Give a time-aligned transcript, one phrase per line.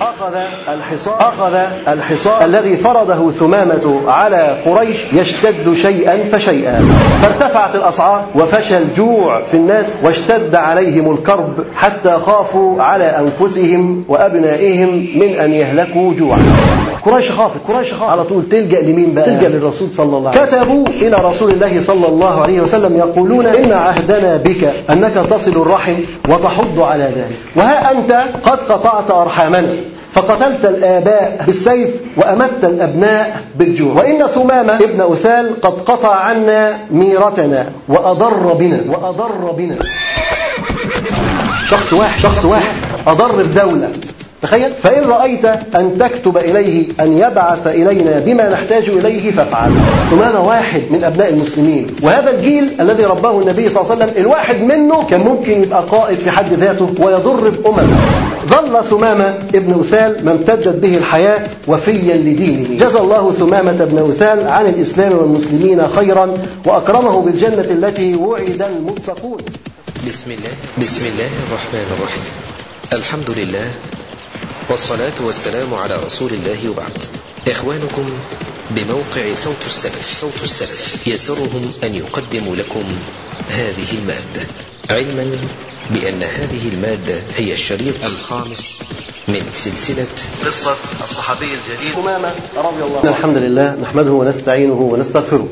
[0.00, 0.34] أخذ
[0.68, 1.20] الحصار.
[1.20, 1.54] أخذ
[1.92, 2.44] الحصار.
[2.44, 6.80] الذي فرضه ثمامة على قريش يشتد شيئا فشيئا.
[7.22, 15.34] فارتفعت الأسعار وفشى الجوع في الناس واشتد عليهم الكرب حتى خافوا على أنفسهم وأبنائهم من
[15.34, 16.38] أن يهلكوا جوعا.
[17.06, 17.60] قريش خافت.
[17.68, 18.10] قريش خافت.
[18.10, 20.62] على طول تلجأ لمين بقى؟ تلجأ للرسول صلى الله عليه وسلم.
[20.62, 25.94] كتبوا إلى رسول الله صلى الله عليه وسلم يقولون إن عهدنا بك أنك تصل الرحم
[26.28, 27.36] وتحض على ذلك.
[27.56, 29.74] وها أنت قد قطعت أرحامنا.
[30.18, 33.92] فقتلت الآباء بالسيف وأمت الأبناء بالجوع.
[33.94, 38.80] وإن ثمامة ابن أسال قد قطع عنا ميرتنا وأضر بنا.
[38.88, 39.76] وأضر بنا.
[41.68, 43.90] شخص واحد شخص واحد أضر الدولة
[44.42, 44.72] تخيل.
[44.72, 45.44] فإن رأيت
[45.76, 49.70] أن تكتب إليه أن يبعث إلينا بما نحتاج إليه فافعل.
[50.10, 51.86] ثمامة واحد من أبناء المسلمين.
[52.02, 56.18] وهذا الجيل الذي رباه النبي صلى الله عليه وسلم الواحد منه كان ممكن يبقى قائد
[56.18, 57.88] في حد ذاته ويضر بأمم
[58.46, 62.78] ظل ثمامة ابن أسال ما امتدت به الحياة وفيا لدينه.
[62.78, 66.34] جزى الله ثمامة ابن أسال عن الإسلام والمسلمين خيرا
[66.66, 69.38] وأكرمه بالجنة التي وعد المتقون.
[70.06, 72.24] بسم الله بسم الله الرحمن الرحيم.
[72.92, 73.66] الحمد لله
[74.70, 77.02] والصلاة والسلام على رسول الله وبعد.
[77.48, 78.06] إخوانكم
[78.70, 80.18] بموقع صوت السلف.
[80.20, 81.06] صوت السلف.
[81.06, 82.84] يسرهم أن يقدموا لكم
[83.50, 84.46] هذه المادة.
[84.90, 85.36] علما
[85.90, 88.82] بأن هذه المادة هي الشريط الخامس
[89.28, 90.06] من سلسلة
[90.46, 91.94] قصة الصحابي الجليل.
[91.94, 93.10] أمامة رضي الله عنه.
[93.10, 95.48] الحمد لله نحمده ونستعينه ونستغفره.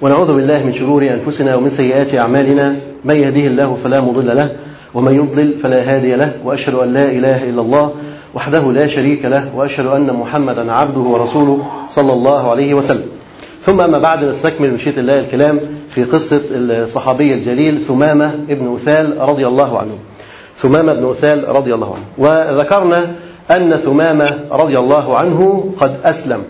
[0.00, 2.80] ونعوذ بالله من شرور أنفسنا ومن سيئات أعمالنا.
[3.04, 4.56] من يهده الله فلا مضل له
[4.94, 7.94] ومن يضلل فلا هادي له وأشهد أن لا إله إلا الله
[8.34, 13.06] وحده لا شريك له وأشهد أن محمدا عبده ورسوله صلى الله عليه وسلم.
[13.60, 19.46] ثم أما بعد نستكمل مشيئة الله الكلام في قصة الصحابي الجليل ثمامة ابن أثال رضي
[19.46, 19.94] الله عنه.
[20.56, 23.14] ثمامة بن أثال رضي الله عنه، وذكرنا
[23.50, 26.42] أن ثمامة رضي الله عنه قد أسلم.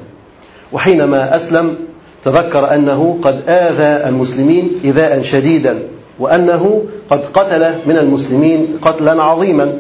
[0.73, 1.77] وحينما أسلم
[2.25, 5.83] تذكر أنه قد آذى المسلمين ايذاء شديدا
[6.19, 9.73] وأنه قد قتل من المسلمين قتلا عظيما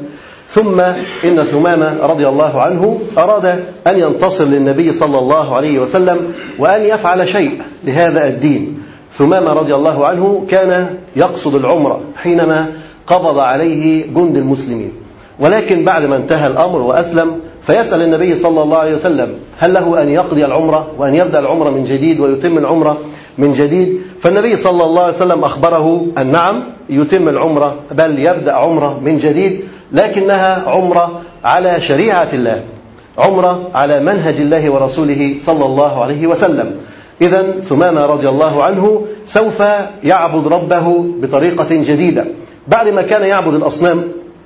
[0.48, 0.80] ثم
[1.24, 3.46] إن ثمامة رضي الله عنه أراد
[3.86, 8.82] أن ينتصر للنبي صلى الله عليه وسلم وأن يفعل شيء لهذا الدين.
[9.12, 12.72] ثمامة رضي الله عنه كان يقصد العمرة حينما
[13.06, 14.92] قبض عليه جند المسلمين.
[15.40, 20.08] ولكن بعد ما انتهى الأمر وأسلم فيسأل النبي صلى الله عليه وسلم هل له أن
[20.08, 22.98] يقضي العمرة وأن يبدأ العمرة من جديد ويتم العمرة
[23.38, 29.00] من جديد؟ فالنبي صلى الله عليه وسلم أخبره أن نعم يتم العمرة بل يبدأ عمرة
[29.00, 32.62] من جديد لكنها عمرة على شريعة الله
[33.18, 36.76] عمرة على منهج الله ورسوله صلى الله عليه وسلم.
[37.22, 39.62] إذا ثمامة رضي الله عنه سوف
[40.04, 42.24] يعبد ربه بطريقة جديدة.
[42.68, 44.04] بعد ما كان يعبد الأصنام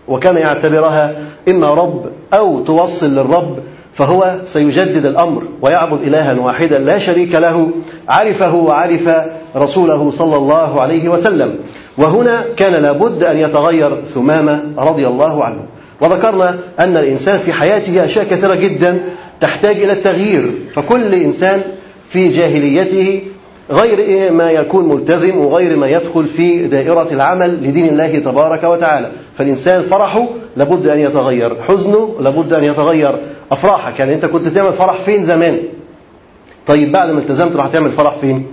[0.08, 1.16] وكان يعتبرها
[1.48, 3.58] إما رب أو توصل للرب
[3.96, 7.70] فهو سيجدد الأمر ويعبد إلها واحدا لا شريك له
[8.08, 9.10] عرفه وعرف
[9.56, 11.54] رسوله صلى الله عليه وسلم.
[11.98, 15.60] وهنا كان لابد أن يتغير ثمامة رضي الله عنه.
[16.00, 19.04] وذكرنا أن الإنسان في حياته أشياء كثيرة جدا
[19.40, 20.50] تحتاج إلى التغيير.
[20.74, 21.62] فكل إنسان
[22.08, 23.22] في جاهليته
[23.70, 29.10] غير ما يكون ملتزم وغير ما يدخل في دائرة العمل لدين الله تبارك وتعالى.
[29.34, 33.18] فالإنسان فرحه لابد أن يتغير حزنه لابد أن يتغير.
[33.52, 33.98] أفراحك.
[34.00, 35.58] يعني أنت كنت تعمل فرح فين زمان؟
[36.66, 38.46] طيب بعد ما التزمت راح تعمل فرح فين؟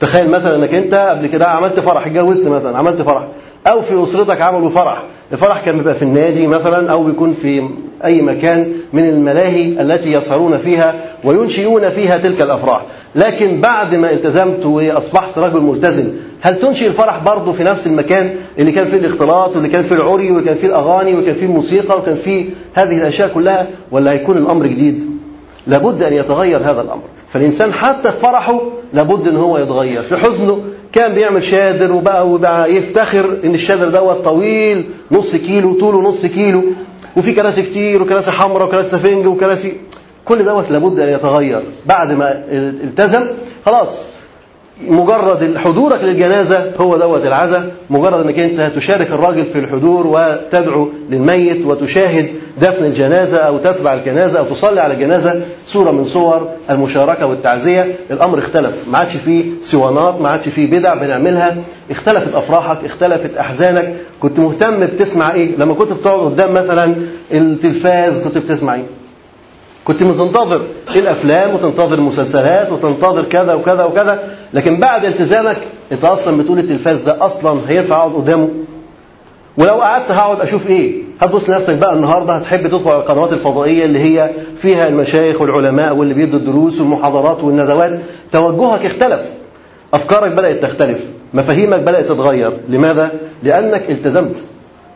[0.00, 3.26] تخيل مثلا أنك أنت قبل كده عملت فرح اتجوزت مثلا عملت فرح
[3.66, 5.02] أو في أسرتك عملوا فرح.
[5.32, 7.68] الفرح كان بيبقى في النادي مثلا أو بيكون في
[8.04, 10.94] أي مكان من الملاهي التي يسهرون فيها
[11.24, 12.86] وينشئون فيها تلك الأفراح.
[13.14, 16.12] لكن بعد ما التزمت وأصبحت رجل ملتزم
[16.44, 20.30] هل تنشئ الفرح برضه في نفس المكان اللي كان فيه الاختلاط واللي كان فيه العري
[20.30, 24.66] واللي كان فيه الأغاني وكان فيه الموسيقى وكان فيه هذه الأشياء كلها ولا هيكون الأمر
[24.66, 25.06] جديد؟
[25.66, 27.02] لابد أن يتغير هذا الأمر.
[27.28, 28.60] فالإنسان حتى في فرحه
[28.92, 30.02] لابد إن هو يتغير.
[30.02, 30.60] في حزنه
[30.92, 36.62] كان بيعمل شادر وبقى وبقى يفتخر إن الشادر دوت طويل نص كيلو طوله نص كيلو
[37.16, 39.76] وفي كراسي كتير وكراسي حمراء وكراسي سفنج وكراسي
[40.24, 41.62] كل دوت لابد أن يتغير.
[41.86, 43.22] بعد ما التزم
[43.66, 44.11] خلاص.
[44.80, 51.66] مجرد حضورك للجنازة هو دوت العزاء مجرد إنك أنت تشارك الراجل في الحضور وتدعو للميت
[51.66, 52.30] وتشاهد
[52.60, 57.94] دفن الجنازة أو تتبع الجنازة أو تصلي على الجنازة صورة من صور المشاركة والتعزية.
[58.10, 61.56] الأمر اختلف ما عادش فيه سوانات ما عادش فيه بدع بنعملها.
[61.90, 63.94] اختلفت أفراحك اختلفت أحزانك.
[64.20, 66.94] كنت مهتم بتسمع إيه؟ لما كنت بتقعد قدام مثلا
[67.32, 68.84] التلفاز كنت بتسمع إيه؟
[69.84, 70.62] كنت بتنتظر
[70.96, 74.34] الأفلام وتنتظر المسلسلات وتنتظر كذا وكذا وكذا.
[74.54, 75.56] لكن بعد التزامك
[75.92, 78.48] انت أصلا بتقول التلفاز ده أصلا هينفع أقعد قدامه.
[79.58, 83.98] ولو قعدت هقعد أشوف إيه؟ هتبص لنفسك بقى النهارده هتحب تدخل على القنوات الفضائية اللي
[83.98, 88.00] هي فيها المشايخ والعلماء واللي بيدوا الدروس والمحاضرات والندوات.
[88.32, 89.20] توجهك اختلف.
[89.94, 91.04] أفكارك بدأت تختلف.
[91.34, 92.52] مفاهيمك بدأت تتغير.
[92.68, 93.12] لماذا؟
[93.42, 94.36] لأنك التزمت.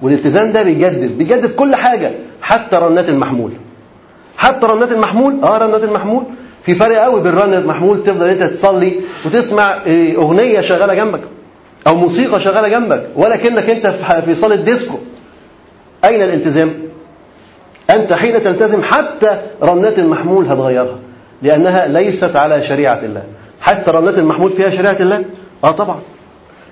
[0.02, 1.18] والالتزام ده بيجدد.
[1.18, 2.12] بيجدد كل حاجة.
[2.42, 3.50] حتى رنات المحمول.
[4.36, 6.22] حتى رنات المحمول؟ آه رنات المحمول.
[6.62, 11.20] في فرق قوي بين رنة المحمول تفضل انت تصلي وتسمع إيه، اغنية شغالة جنبك
[11.86, 13.86] أو موسيقى شغالة جنبك ولكنك انت
[14.24, 14.98] في صالة ديسكو.
[16.04, 16.74] اين الالتزام؟
[17.90, 20.98] انت حين تلتزم حتى رنات المحمول هتغيرها
[21.42, 23.22] لانها ليست على شريعة الله.
[23.60, 25.24] حتى رنات المحمول فيها شريعة الله؟
[25.64, 26.00] آه طبعا.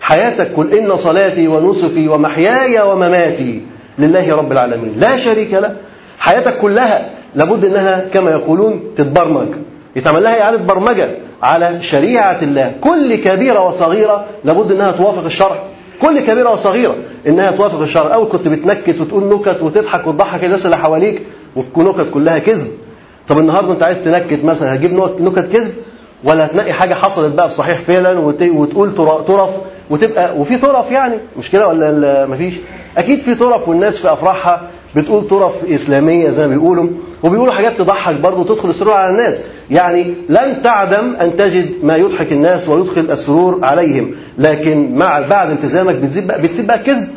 [0.01, 3.63] حياتك قل إن صلاتي ونسكي ومحياي ومماتي
[3.99, 4.95] لله رب العالمين.
[4.99, 5.77] لا شريك له.
[6.19, 9.49] حياتك كلها لابد إنها كما يقولون تتبرمج.
[9.96, 11.08] يتعمل لها اعاده برمجه
[11.43, 12.75] على شريعة الله.
[12.81, 15.62] كل كبيرة وصغيرة لابد إنها توافق الشرع.
[16.02, 16.96] كل كبيرة وصغيرة
[17.26, 18.14] إنها توافق الشرع.
[18.14, 21.23] أو كنت بتنكت وتقول نكت وتضحك وتضحك الناس اللي حواليك
[21.56, 22.70] والنكت كلها كذب.
[23.29, 25.75] طب النهارده أنت عايز تنكت مثلا هتجيب نكت كذب؟
[26.25, 28.94] ولا هتنقي حاجة حصلت بقى بصحيح فعلا وتقول
[29.26, 29.50] طرف
[29.90, 31.17] وتبقى وفي طرف يعني.
[31.38, 32.55] مش كده ولا مفيش؟
[32.99, 36.87] أكيد في طرف والناس في أفراحها بتقول طرف إسلامية زي ما بيقولوا
[37.23, 39.43] وبيقولوا حاجات تضحك برضه وتدخل السرور على الناس.
[39.70, 45.94] يعني لن تعدم أن تجد ما يضحك الناس ويدخل السرور عليهم لكن مع بعد التزامك
[45.94, 47.08] بتزيد بقى بتسيب بقى الكذب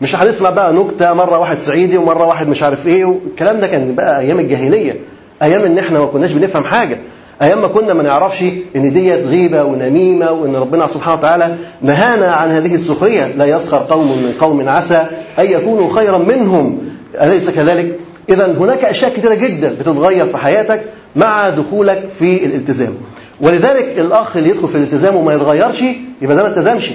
[0.00, 3.94] مش هنسمع بقى نكتة مرة واحد صعيدي ومرة واحد مش عارف إيه والكلام ده كان
[3.94, 5.00] بقى أيام الجاهلية
[5.42, 6.98] أيام إن إحنا ما كناش بنفهم حاجة.
[7.42, 8.44] أيام ما كنا ما نعرفش
[8.76, 13.26] إن ديت غيبة ونميمة وإن ربنا سبحانه وتعالى نهانا عن هذه السخرية.
[13.26, 15.06] لا يسخر قوم من قوم عسى
[15.38, 16.78] أن يكونوا خيرا منهم.
[17.20, 17.98] أليس كذلك؟
[18.28, 20.84] اذا هناك أشياء كثيرة جدا بتتغير في حياتك
[21.16, 22.94] مع دخولك في الالتزام.
[23.40, 25.82] ولذلك الأخ اللي يدخل في الالتزام وما يتغيرش
[26.22, 26.90] يبقى ده ما التزمش.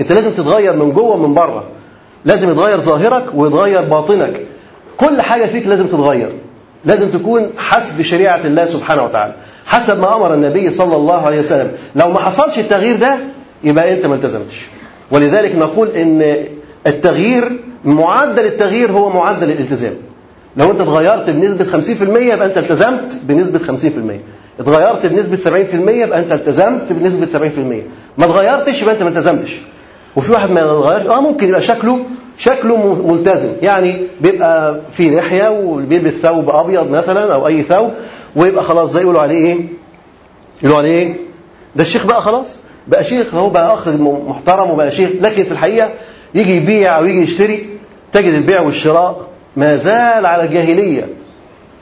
[0.00, 1.64] أنت لازم تتغير من جوه ومن بره.
[2.24, 4.40] لازم يتغير ظاهرك ويتغير باطنك.
[4.96, 6.32] كل حاجة فيك لازم تتغير.
[6.84, 9.34] لازم تكون حسب شريعة الله سبحانه وتعالى.
[9.66, 11.72] حسب ما أمر النبي صلى الله عليه وسلم.
[11.96, 13.18] لو ما حصلش التغيير ده
[13.64, 14.66] يبقى أنت ما التزمتش.
[15.10, 16.44] ولذلك نقول إن
[16.86, 19.94] التغيير معدل التغيير هو معدل الالتزام.
[20.56, 26.32] لو أنت اتغيرت بنسبة 50% يبقى أنت التزمت بنسبة 50% اتغيرت بنسبة 70% يبقى أنت
[26.32, 27.82] التزمت بنسبة 70%
[28.18, 29.58] ما اتغيرتش يبقى أنت ما التزمتش.
[30.16, 31.98] وفي واحد ما يتغيرش آه ممكن يبقى شكله
[32.38, 33.52] شكله ملتزم.
[33.62, 37.90] يعني بيبقى في لحية وبيلبس ثوب أبيض مثلا أو أي ثوب
[38.36, 39.66] ويبقى خلاص زي يقولوا عليه إيه؟
[40.62, 41.14] يقولوا عليه إيه؟
[41.76, 42.56] ده الشيخ بقى خلاص.
[42.88, 45.10] بقى شيخ هو بقى أخ محترم وبقى شيخ.
[45.20, 45.88] لكن في الحقيقة
[46.34, 47.68] يجي يبيع أو يجي يشتري
[48.12, 51.08] تجد البيع والشراء ما زال على الجاهلية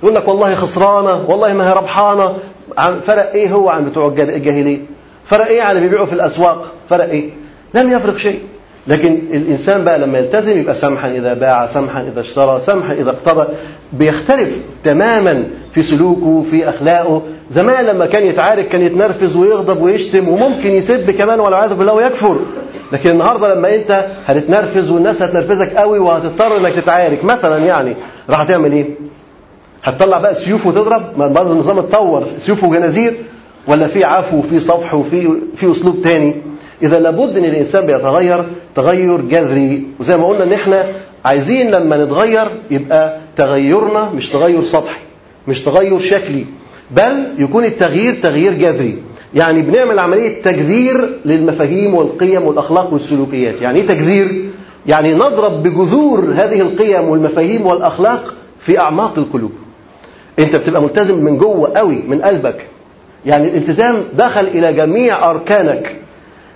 [0.03, 2.39] يقول لك والله خسرانة والله ما هي ربحانة
[2.79, 4.79] فرق إيه هو عن بتوع الجاهلية؟
[5.25, 7.31] فرق إيه عن اللي بيبيعوا في الأسواق؟ فرق إيه؟
[7.75, 8.41] لم يفرق شيء
[8.89, 13.47] لكن الإنسان بقى لما يلتزم يبقى سمحا إذا باع سمحا إذا اشترى سمحا إذا اقتضى
[13.93, 17.23] بيختلف تماما في سلوكه في أخلاقه.
[17.51, 22.39] زمان لما كان يتعارك كان يتنرفز ويغضب ويشتم وممكن يسب كمان والعياذ بالله ويكفر.
[22.93, 27.97] لكن النهارده لما أنت هتتنرفز والناس هتنرفزك قوي وهتضطر إنك تتعارك مثلا يعني
[28.31, 28.87] راح تعمل إيه؟
[29.85, 32.25] هتطلع بقى سيوف وتضرب؟ ما برضه النظام اتطور.
[32.39, 33.17] سيوف وجنازير؟
[33.67, 36.37] ولا في عفو وفي صفح وفي في أسلوب تاني؟
[36.83, 38.45] إذا لابد أن الإنسان بيتغير
[38.75, 40.87] تغير جذري وزي ما قلنا أن إحنا
[41.25, 45.01] عايزين لما نتغير يبقى تغيرنا مش تغير سطحي
[45.49, 46.45] مش تغير شكلي
[46.91, 48.99] بل يكون التغيير تغيير جذري.
[49.35, 53.63] يعني بنعمل عملية تجذير للمفاهيم والقيم والأخلاق والسلوكيات.
[53.63, 54.45] يعني إيه تجذير؟
[54.87, 59.53] يعني نضرب بجذور هذه القيم والمفاهيم والأخلاق في أعماق القلوب.
[60.39, 62.67] أنت بتبقى ملتزم من جوه قوي من قلبك.
[63.27, 65.97] يعني الالتزام دخل إلى جميع أركانك.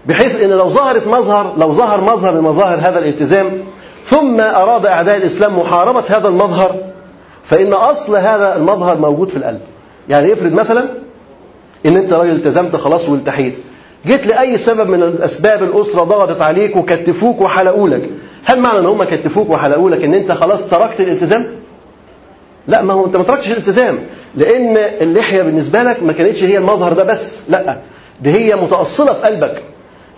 [0.06, 3.64] بحيث إن لو ظهرت مظهر لو ظهر مظهر من مظاهر هذا الالتزام
[4.04, 6.76] ثم أراد إعداء الإسلام محاربة هذا المظهر
[7.42, 9.61] فإن أصل هذا المظهر موجود في القلب.
[10.09, 10.88] يعني يفرض مثلا
[11.87, 13.54] إن أنت راجل التزمت خلاص والتحيت.
[14.06, 18.11] جيت لأي سبب من الأسباب الأسرة ضغطت عليك وكتفوك وحلقوا لك.
[18.44, 21.47] هل معنى إن هم كتفوك وحلقوا لك إن أنت خلاص تركت الالتزام؟
[22.68, 23.99] لا ما هو أنت ما تركتش الالتزام.
[24.35, 27.78] لأن اللحية بالنسبة لك ما كانتش هي المظهر ده بس لأ
[28.23, 29.62] دي هي متأصلة في قلبك.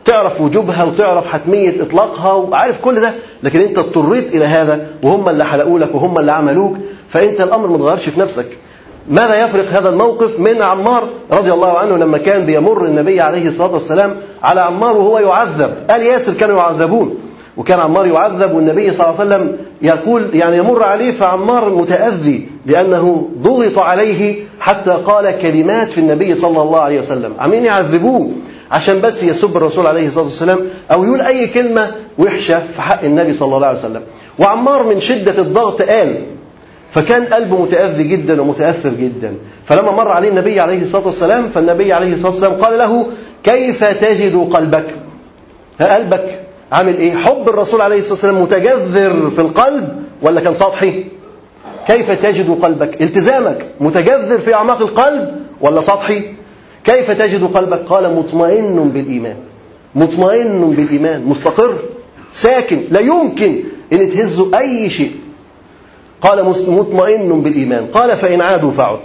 [0.04, 5.44] تعرف وجوبها وتعرف حتمية إطلاقها وعارف كل ده لكن أنت اضطريت إلى هذا وهم اللي
[5.44, 6.76] حلقوا لك وهم اللي عملوك
[7.08, 8.46] فأنت الأمر ما تغيرش في نفسك.
[9.10, 13.72] ماذا يفرق هذا الموقف من عمار رضي الله عنه لما كان بيمر النبي عليه الصلاة
[13.74, 17.18] والسلام على عمار وهو يعذب؟ آل ياسر كانوا يعذبون
[17.56, 23.28] وكان عمار يعذب والنبي صلى الله عليه وسلم يقول يعني يمر عليه فعمار متأذي لأنه
[23.42, 27.32] ضغط عليه حتى قال كلمات في النبي صلى الله عليه وسلم.
[27.38, 28.30] عمين يعذبوه؟
[28.74, 30.60] عشان بس يسب الرسول عليه الصلاة والسلام
[30.92, 34.02] أو يقول أي كلمة وحشة في حق النبي صلى الله عليه وسلم.
[34.38, 36.22] وعمار من شدة الضغط قال
[36.90, 39.34] فكان قلبه متأذي جدا ومتأثر جدا.
[39.64, 43.06] فلما مر عليه النبي عليه الصلاة والسلام فالنبي عليه الصلاة والسلام قال له
[43.44, 44.86] كيف تجد قلبك؟
[45.80, 46.40] قلبك
[46.72, 49.88] عامل إيه؟ حب الرسول عليه الصلاة والسلام متجذر في القلب
[50.22, 51.04] ولا كان سطحي؟
[51.86, 56.34] كيف تجد قلبك؟ التزامك متجذر في أعماق القلب ولا سطحي؟
[56.84, 59.36] كيف تجد قلبك؟ قال مطمئن بالإيمان.
[59.94, 61.24] مطمئن بالإيمان.
[61.24, 61.78] مستقر.
[62.32, 62.84] ساكن.
[62.90, 65.12] لا يمكن أن تهزه أي شيء.
[66.20, 67.86] قال مطمئن بالإيمان.
[67.86, 69.00] قال فإن عادوا فعد.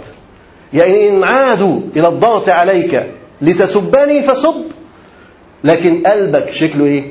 [0.72, 3.06] يعني إن عادوا إلى الضغط عليك
[3.42, 4.54] لتسبني فسب
[5.64, 7.04] لكن قلبك شكله إيه؟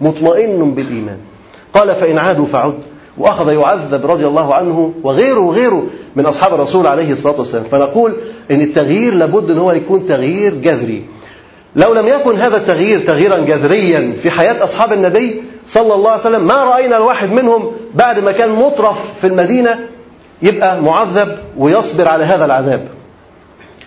[0.00, 1.18] مطمئن بالإيمان.
[1.74, 2.78] قال فإن عادوا فعد.
[3.18, 7.64] وأخذ يعذب رضي الله عنه وغيره وغيره من أصحاب الرسول عليه الصلاة والسلام.
[7.64, 8.14] فنقول
[8.50, 11.04] إن التغيير لابد أن هو يكون تغيير جذري.
[11.76, 16.46] لو لم يكن هذا التغيير تغييرا جذريا في حياة أصحاب النبي صلى الله عليه وسلم
[16.46, 19.78] ما رأينا الواحد منهم بعد ما كان مطرف في المدينة
[20.42, 22.88] يبقى معذب ويصبر على هذا العذاب.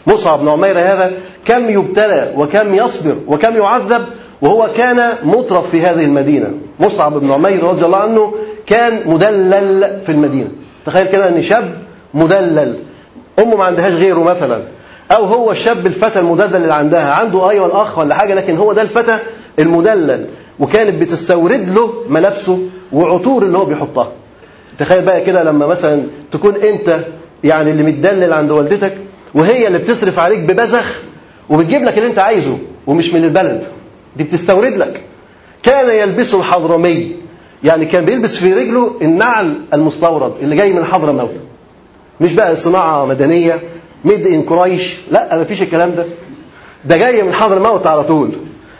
[0.07, 1.11] مصعب بن عمير هذا
[1.45, 4.01] كم يبتلى وكم يصبر وكم يعذب
[4.41, 6.51] وهو كان مطرف في هذه المدينة.
[6.79, 8.33] مصعب بن عمير رضي الله عنه
[8.71, 10.47] كان مدلل في المدينة.
[10.85, 11.77] تخيل كده إن شاب
[12.13, 12.75] مدلل.
[13.39, 14.61] أمه ما عندهاش غيره مثلا.
[15.11, 17.13] أو هو الشاب الفتى المدلل اللي عندها.
[17.13, 19.19] عنده أيوه اخ ولا حاجة لكن هو ده الفتى
[19.59, 20.25] المدلل.
[20.59, 22.59] وكانت بتستورد له ملابسه
[22.91, 24.11] وعطور اللي هو بيحطها.
[24.79, 27.05] تخيل بقى كده لما مثلا تكون أنت
[27.43, 28.97] يعني اللي متدلل عند والدتك
[29.35, 31.01] وهي اللي بتصرف عليك ببذخ
[31.49, 33.63] وبتجيب لك اللي أنت عايزه ومش من البلد.
[34.17, 35.01] دي بتستورد لك.
[35.63, 37.20] كان يلبسه الحضرمي.
[37.63, 41.31] يعني كان بيلبس في رجله النعل المستورد اللي جاي من حضرموت
[42.21, 43.59] مش بقى صناعة مدنية
[44.05, 46.05] ميد إن كرايش لا ما فيش الكلام ده.
[46.85, 48.31] ده جاي من حضرموت على طول.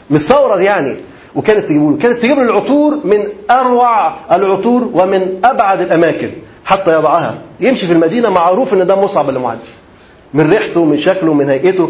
[0.10, 0.96] مستورد يعني.
[1.36, 1.98] وكانت تجيب له.
[1.98, 6.30] كانت تجيب له العطور من أروع العطور ومن أبعد الأماكن
[6.66, 7.42] حتى يضعها.
[7.60, 9.60] يمشي في المدينة معروف إن ده مصعب اللي معدي
[10.34, 11.90] من ريحته من شكله من هيئته.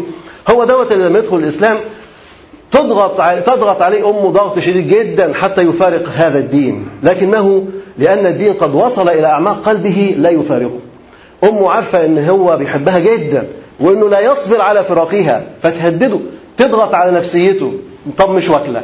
[0.50, 1.78] هو دوت اللي لما يدخل الإسلام
[2.72, 6.88] تضغط تضغط عليه امه ضغط شديد جدا حتى يفارق هذا الدين.
[7.02, 7.66] لكنه
[7.98, 10.78] لأن الدين قد وصل إلى أعماق قلبه لا يفارقه.
[11.44, 13.48] امه عارفة إن هو بيحبها جدا
[13.80, 16.18] وإنه لا يصبر على فراقها فتهدده
[16.56, 17.72] تضغط على نفسيته
[18.18, 18.82] طب مش واكلة.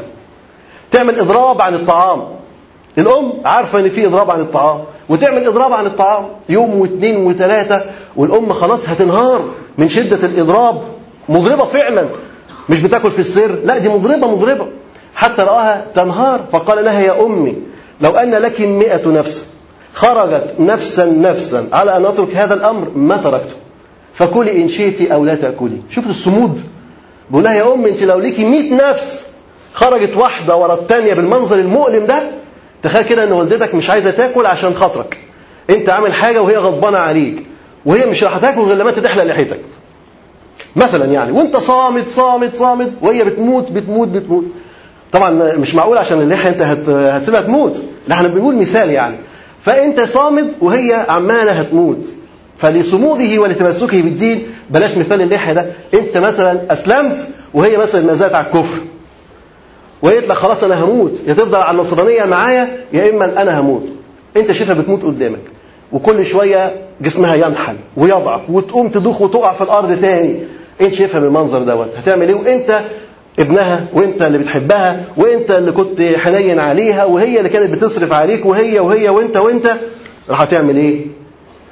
[0.90, 2.22] تعمل إضراب عن الطعام.
[2.98, 7.84] الأم عارفة إن في إضراب عن الطعام وتعمل إضراب عن الطعام يوم واثنين وثلاثة
[8.16, 9.44] والأم خلاص هتنهار
[9.78, 10.82] من شدة الإضراب
[11.28, 12.08] مضربة فعلا.
[12.70, 13.58] مش بتاكل في السر.
[13.64, 14.66] لا دي مضربة مضربة.
[15.14, 17.56] حتى رآها تنهار فقال لها يا أمي
[18.00, 19.46] لو أن لك مئة نفس
[19.94, 23.56] خرجت نفسا نفسا على أن أترك هذا الأمر ما تركته.
[24.14, 25.80] فكلي إن شئت أو لا تأكلي.
[25.90, 26.60] شوف الصمود؟
[27.30, 29.26] بقول لها يا أمي أنت لو ليكي 100 نفس
[29.72, 32.30] خرجت واحدة ورا الثانية بالمنظر المؤلم ده
[32.82, 35.18] تخيل كده إن والدتك مش عايزة تاكل عشان خاطرك.
[35.70, 37.42] أنت عامل حاجة وهي غضبانة عليك
[37.86, 39.60] وهي مش راح تاكل غير لما أنت تحلق لحيتك.
[40.78, 44.44] مثلا يعني وانت صامت صامت صامت وهي بتموت بتموت بتموت.
[45.12, 46.88] طبعا مش معقول عشان اللحيه انت هت...
[46.88, 47.82] هتسيبها تموت.
[48.08, 49.16] لا إحنا بنقول مثال يعني.
[49.62, 52.06] فانت صامد وهي عمالة هتموت.
[52.56, 55.72] فلصموده ولتمسكه بالدين بلاش مثال اللحيه ده.
[55.94, 58.78] انت مثلا أسلمت وهي مثلا ما زالت على الكفر.
[60.02, 61.12] وهي لك خلاص أنا هموت.
[61.26, 63.86] يا تفضل على النصرانية معايا يا إما أنا هموت.
[64.36, 65.40] انت شايفها بتموت قدامك.
[65.92, 70.57] وكل شوية جسمها ينحل ويضعف وتقوم تدوخ وتقع في الأرض تاني.
[70.80, 72.80] انت شايفها بالمنظر دوت؟ هتعمل إيه؟ وإنت
[73.38, 78.78] ابنها وإنت اللي بتحبها وإنت اللي كنت حنين عليها وهي اللي كانت بتصرف عليك وهي
[78.78, 79.74] وهي وإنت وإنت
[80.30, 81.00] راح هتعمل إيه؟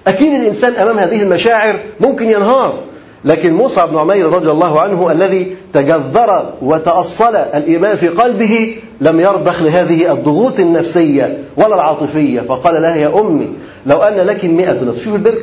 [0.06, 2.78] أكيد الإنسان أمام هذه المشاعر ممكن ينهار
[3.24, 9.62] لكن مصعب بن عمير رضي الله عنه الذي تجذر وتأصل الإيمان في قلبه لم يرضخ
[9.62, 13.48] لهذه الضغوط النفسية ولا العاطفية فقال لها يا أمي
[13.86, 15.38] لو أن لك مئة نصف شوف البر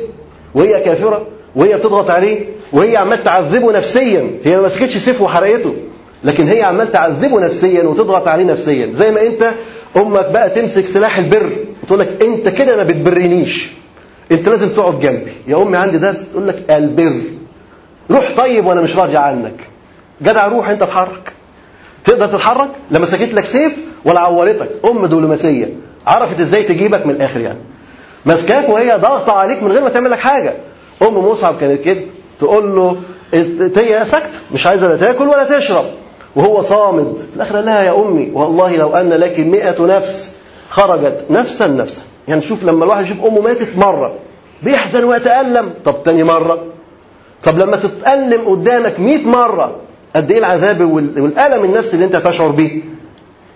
[0.54, 1.26] وهي كافرة.
[1.56, 4.30] وهي بتضغط عليه وهي عمال تعذبه نفسيا.
[4.44, 5.74] هي ما مسكتش سيف وحرقته
[6.24, 8.92] لكن هي عمال تعذبه نفسيا وتضغط عليه نفسيا.
[8.92, 9.50] زي ما أنت
[9.96, 11.50] أمك بقى تمسك سلاح البر
[11.82, 13.70] وتقول لك أنت كده ما بتبرنيش.
[14.32, 15.32] أنت لازم تقعد جنبي.
[15.46, 17.20] يا أمي عندي درس تقول لك البر.
[18.10, 19.56] روح طيب وأنا مش راضي عنك.
[20.22, 21.32] جدع روح أنت اتحرك
[22.04, 23.72] تقدر تتحرك؟ لا مسكت لك سيف
[24.04, 24.68] ولا عورتك.
[24.84, 25.68] أم دبلوماسية.
[26.06, 27.58] عرفت إزاي تجيبك من الآخر يعني.
[28.26, 30.56] ماسكاك وهي ضاغطة عليك من غير ما تعمل لك حاجة.
[31.02, 32.00] ام مصعب كانت كده
[32.40, 32.96] تقول له
[33.76, 35.84] هي سكت مش عايزة لا تاكل ولا تشرب.
[36.36, 41.66] وهو صامد في الآخر لها يا أمي والله لو أن لك مئة نفس خرجت نفسا
[41.66, 42.02] نفسا.
[42.28, 44.12] يعني شوف لما الواحد يشوف أمه ماتت مرة
[44.62, 45.70] بيحزن ويتألم.
[45.84, 46.64] طب تاني مرة؟
[47.44, 49.76] طب لما تتألم قدامك 100 مرة
[50.16, 50.80] قد إيه العذاب
[51.16, 52.82] والألم النفسي اللي أنت تشعر به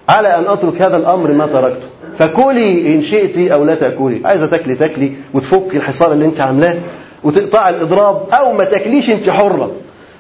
[0.09, 1.87] على أن أترك هذا الأمر ما تركته.
[2.19, 4.21] فكلي إن شئتي أو لا تأكلي.
[4.25, 6.79] عايزة تاكلي تاكلي وتفكي الحصار اللي أنت عاملاه.
[7.25, 9.73] وتقطع الإضراب أو ما تاكليش أنت حرة.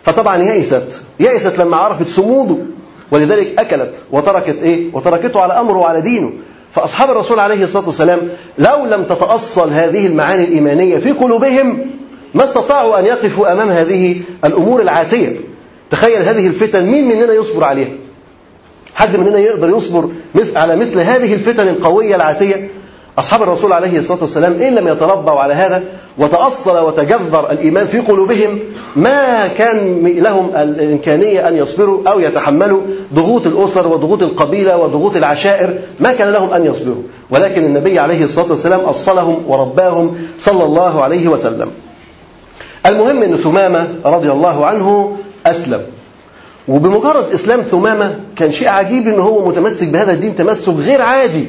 [0.04, 1.02] فطبعا يئست.
[1.20, 2.56] يئست لما عرفت صموده.
[3.12, 6.32] ولذلك أكلت وتركت إيه؟ وتركته على أمره وعلى دينه.
[6.74, 8.28] فأصحاب الرسول عليه الصلاة والسلام
[8.58, 11.90] لو لم تتأصل هذه المعاني الإيمانية في قلوبهم
[12.34, 15.36] ما استطاعوا أن يقفوا أمام هذه الأمور العاتية.
[15.90, 17.92] تخيل هذه الفتن مين مننا يصبر عليها؟
[18.94, 20.08] حد مننا يقدر يصبر
[20.56, 22.68] على مثل هذه الفتن القوية العاتية؟
[23.18, 25.84] أصحاب الرسول عليه الصلاة والسلام إن لم يتربوا على هذا
[26.18, 28.58] وتأصل وتجذر الإيمان في قلوبهم
[28.96, 32.80] ما كان لهم الإمكانية أن يصبروا أو يتحملوا
[33.14, 37.02] ضغوط الأسر وضغوط القبيلة وضغوط العشائر ما كان لهم أن يصبروا.
[37.30, 41.70] ولكن النبي عليه الصلاة والسلام أصلهم ورباهم صلى الله عليه وسلم.
[42.86, 45.82] المهم أن ثمامة رضي الله عنه أسلم.
[46.68, 51.46] وبمجرد إسلام ثمامة كان شيء عجيب أنه هو متمسك بهذا الدين تمسك غير عادي.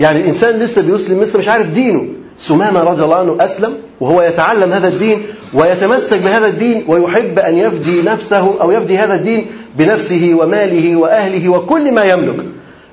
[0.00, 2.06] يعني الإنسان لسه بيسلم لسه مش عارف دينه.
[2.38, 8.02] سمامة رضي الله عنه أسلم وهو يتعلم هذا الدين ويتمسك بهذا الدين ويحب أن يفدي
[8.02, 9.46] نفسه أو يفدي هذا الدين
[9.78, 12.44] بنفسه وماله وأهله وكل ما يملك.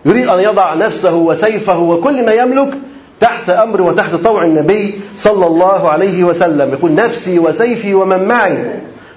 [0.05, 2.73] يريد أن يضع نفسه وسيفه وكل ما يملك
[3.19, 6.73] تحت أمر وتحت طوع النبي صلى الله عليه وسلم.
[6.73, 8.57] يقول نفسي وسيفي ومن معي.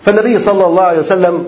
[0.01, 1.45] فالنبي صلى الله عليه وسلم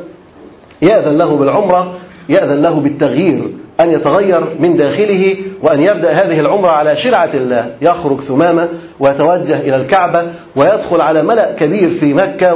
[0.83, 3.43] يأذن له بالعمرة يأذن له بالتغيير.
[3.81, 7.71] أن يتغير من داخله وأن يبدأ هذه العمرة على شرعة الله.
[7.83, 8.69] يخرج ثمامة
[9.01, 10.23] ويتوجه إلى الكعبة
[10.57, 12.55] ويدخل على ملأ كبير في مكة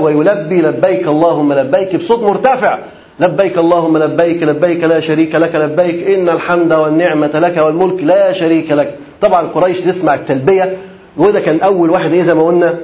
[0.00, 2.78] ويلبي لبيك اللهم لبيك بصوت مرتفع.
[3.20, 8.72] لبيك اللهم لبيك لبيك لا شريك لك لبيك إن الحمد والنعمة لك والملك لا شريك
[8.72, 8.94] لك.
[9.20, 10.76] طبعا قريش تسمع التلبية.
[11.16, 12.74] وده كان أول واحد إيه زي ما قلنا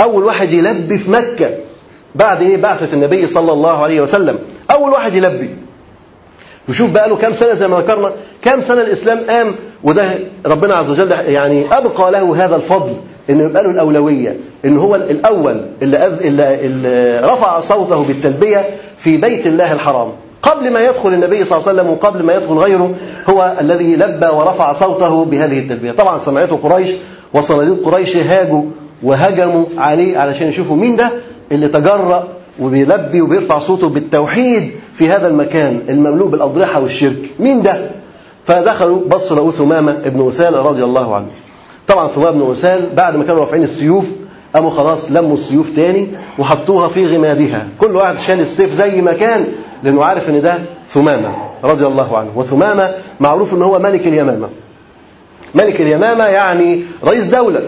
[0.00, 1.50] أول واحد يلبي في مكة.
[2.14, 4.38] بعد إيه؟ بعثة النبي صلى الله عليه وسلم.
[4.70, 5.50] أول واحد يلبي.
[6.68, 9.54] وشوف بقى له كام سنة زي ما ذكرنا كام سنة الإسلام قام
[9.84, 12.92] وده ربنا عز وجل يعني أبقى له هذا الفضل
[13.30, 18.66] انه يبقى له الأولوية إن هو الأول اللي, اللي, اللي رفع صوته بالتلبية
[18.98, 20.12] في بيت الله الحرام.
[20.42, 22.94] قبل ما يدخل النبي صلى الله عليه وسلم وقبل ما يدخل غيره
[23.30, 25.92] هو الذي لبى ورفع صوته بهذه التلبية.
[25.92, 26.90] طبعا سمعته قريش
[27.34, 28.62] وصناديق قريش هاجوا
[29.02, 31.10] وهجموا عليه علشان يشوفوا مين ده
[31.52, 32.28] اللي تجرأ
[32.60, 37.30] وبيلبي وبيرفع صوته بالتوحيد في هذا المكان المملوء بالأضرحة والشرك.
[37.40, 37.90] مين ده؟
[38.44, 41.26] فدخلوا بصوا لقوا ثمامة ابن أسال رضي الله عنه.
[41.88, 44.04] طبعا ثمامة بن أسال بعد ما كانوا رافعين السيوف
[44.54, 47.68] قاموا خلاص لموا السيوف تاني وحطوها في غمادها.
[47.78, 49.46] كل واحد شال السيف زي ما كان
[49.82, 52.30] لأنه عارف إن ده ثمامة رضي الله عنه.
[52.36, 54.48] وثمامة معروف إن هو ملك اليمامة.
[55.54, 57.62] ملك اليمامة يعني رئيس دولة.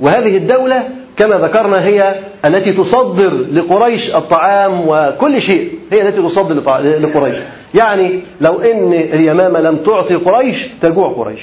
[0.00, 5.78] وهذه الدولة كما ذكرنا هي التي تصدر لقريش الطعام وكل شيء.
[5.92, 6.54] هي التي تصدر
[6.98, 7.36] لقريش.
[7.74, 11.40] يعني لو إن اليمامة لم تعطي قريش تجوع قريش.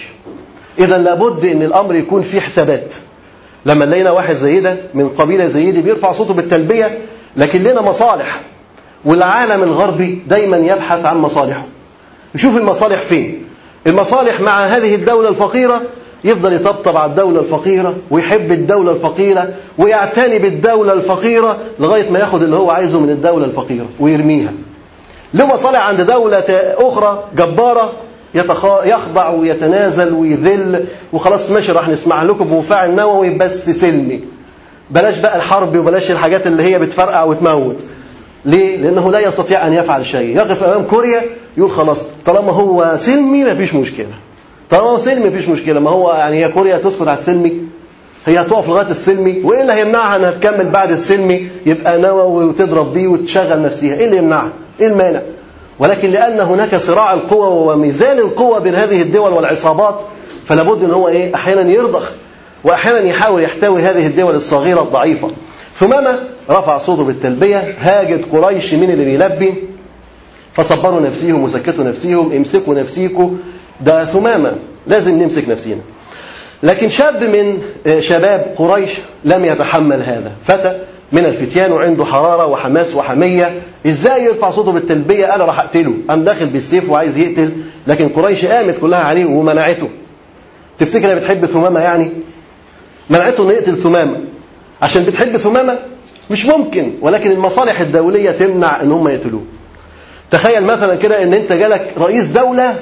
[0.79, 2.93] إذا لابد إن الأمر يكون فيه حسابات.
[3.65, 6.97] لما لقينا واحد زي ده من قبيلة زي دي بيرفع صوته بالتلبية
[7.38, 8.41] لكن لنا مصالح.
[9.05, 11.65] والعالم الغربي دايما يبحث عن مصالحه.
[12.36, 13.43] يشوف المصالح فين.
[13.88, 15.82] المصالح مع هذه الدولة الفقيرة
[16.23, 22.55] يفضل يطبطب على الدولة الفقيرة ويحب الدولة الفقيرة ويعتني بالدولة الفقيرة لغاية ما ياخد اللي
[22.55, 24.53] هو عايزه من الدولة الفقيرة ويرميها.
[25.34, 26.43] له مصالح عند دولة
[26.77, 27.93] أخرى جبارة
[28.86, 34.19] يخضع ويتنازل ويذل وخلاص ماشي راح نسمع لكم بمفاعل نووي بس سلمي.
[34.91, 37.84] بلاش بقى الحرب وبلاش الحاجات اللي هي بتفرقع وتموت.
[38.45, 40.36] ليه؟ لأنه لا يستطيع أن يفعل شيء.
[40.38, 41.21] يقف أمام كوريا
[41.58, 44.13] يقول خلاص طالما هو سلمي مفيش مشكلة.
[44.69, 45.79] طالما سلمي مفيش مشكلة.
[45.79, 47.53] ما هو يعني هي كوريا تسكت على السلمي
[48.25, 53.08] هي هتقف لغاية السلمي وايه اللي هيمنعها إنها تكمل بعد السلمي يبقى نووي وتضرب بيه
[53.08, 55.21] وتشغل نفسها إيه اللي يمنعها؟ إيه المانع؟
[55.79, 59.99] ولكن لأن هناك صراع القوى وميزان القوى بين هذه الدول والعصابات
[60.45, 62.12] فلا بد إن هو إيه؟ أحيانا يرضخ
[62.63, 65.27] واحيانا يحاول يحتوي هذه الدول الصغيرة الضعيفة.
[65.73, 69.53] ثمامه رفع صوته بالتلبية هاجت قريش من اللي بيلبي
[70.53, 73.38] فصبروا نفسيهم وسكتوا نفسيهم امسكوا نفسيكم
[73.81, 74.51] ده ثمامة
[74.87, 75.81] لازم نمسك نفسينا.
[76.63, 77.61] لكن شاب من
[77.99, 78.89] شباب قريش
[79.25, 80.31] لم يتحمل هذا.
[80.43, 80.79] فتى
[81.11, 83.61] من الفتيان وعنده حرارة وحماس وحمية.
[83.87, 85.93] إزاي يرفع صوته بالتلبية؟ أنا راح أقتله.
[86.09, 87.51] قام داخل بالسيف وعايز يقتل.
[87.87, 89.89] لكن قريش قامت كلها عليه ومنعته.
[90.79, 92.11] تفتكر بتحب ثمامة يعني؟
[93.09, 94.17] منعته إنه يقتل ثمامة.
[94.81, 95.79] عشان بتحب ثمامة؟
[96.31, 96.91] مش ممكن.
[97.01, 99.43] ولكن المصالح الدولية تمنع إن هم يقتلوه.
[100.31, 102.79] تخيل مثلا كده إن أنت جالك رئيس دولة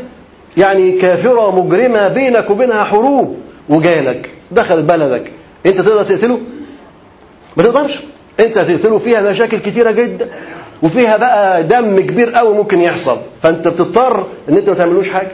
[0.58, 3.38] يعني كافرة مجرمة بينك وبينها حروب.
[3.70, 5.32] وجالك دخل بلدك.
[5.65, 6.39] انت تقدر تقتله؟
[7.58, 8.00] ما تقدرش.
[8.39, 10.28] انت هتقتله فيها مشاكل كتيرة جدا.
[10.84, 13.17] وفيها بقى دم كبير قوي ممكن يحصل.
[13.43, 15.32] فانت بتضطر ان انت ما تعملوش حاجة.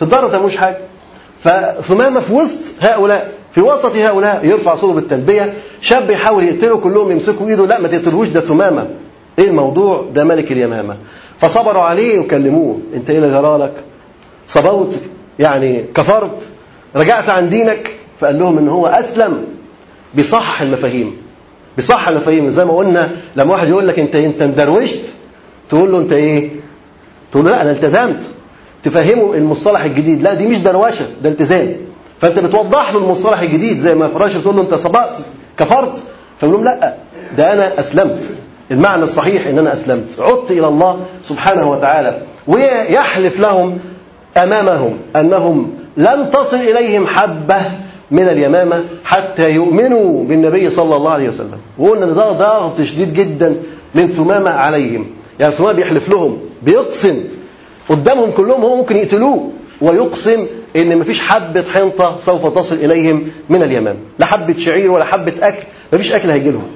[0.00, 0.78] تضطر ما تعملوش حاجة.
[1.40, 5.54] فثمامة في وسط هؤلاء في وسط هؤلاء يرفع صوته بالتلبية.
[5.80, 7.66] شاب يحاول يقتله كلهم يمسكوا ايده.
[7.66, 8.88] لا ما تقتلوش ده ثمامة.
[9.38, 10.96] إيه الموضوع؟ ده ملك اليمامة.
[11.38, 12.78] فصبروا عليه وكلموه.
[12.94, 13.72] انت إيه اللي جرالك؟
[14.46, 14.94] صبوت
[15.38, 16.48] يعني كفرت.
[16.96, 19.44] رجعت عن دينك فقال لهم إن هو أسلم
[20.14, 21.16] بيصحح المفاهيم.
[21.76, 22.48] بيصحح المفاهيم.
[22.50, 25.00] زي ما قلنا لما واحد يقول لك أنت أنت اندروشت
[25.68, 26.50] تقول له أنت إيه؟
[27.32, 28.28] تقول له لا أنا التزمت.
[28.82, 30.22] تفهمه المصطلح الجديد.
[30.22, 31.76] لا دي مش دروشة ده التزام.
[32.20, 33.78] فأنت بتوضح له المصطلح الجديد.
[33.78, 35.18] زي ما فراش تقول له أنت سبقت
[35.58, 36.02] كفرت.
[36.40, 36.94] فيقول لهم لا
[37.36, 38.24] ده أنا أسلمت.
[38.70, 40.20] المعنى الصحيح إن أنا أسلمت.
[40.20, 43.78] عدت إلى الله سبحانه وتعالى ويحلف لهم
[44.36, 47.62] أمامهم أنهم لن تصل إليهم حبة
[48.10, 51.58] من اليمامة حتى يؤمنوا بالنبي صلى الله عليه وسلم.
[51.78, 53.56] وقلنا ان ده ضغط شديد جدا
[53.94, 55.06] من ثمامة عليهم.
[55.40, 57.24] يعني ثمامة بيحلف لهم بيقسم.
[57.88, 60.46] قدامهم كلهم هو ممكن يقتلوه ويقسم
[60.76, 63.98] إن مفيش حبة حنطة سوف تصل إليهم من اليمامة.
[64.18, 66.68] لا حبة شعير ولا حبة أكل مفيش أكل هيجي لهم.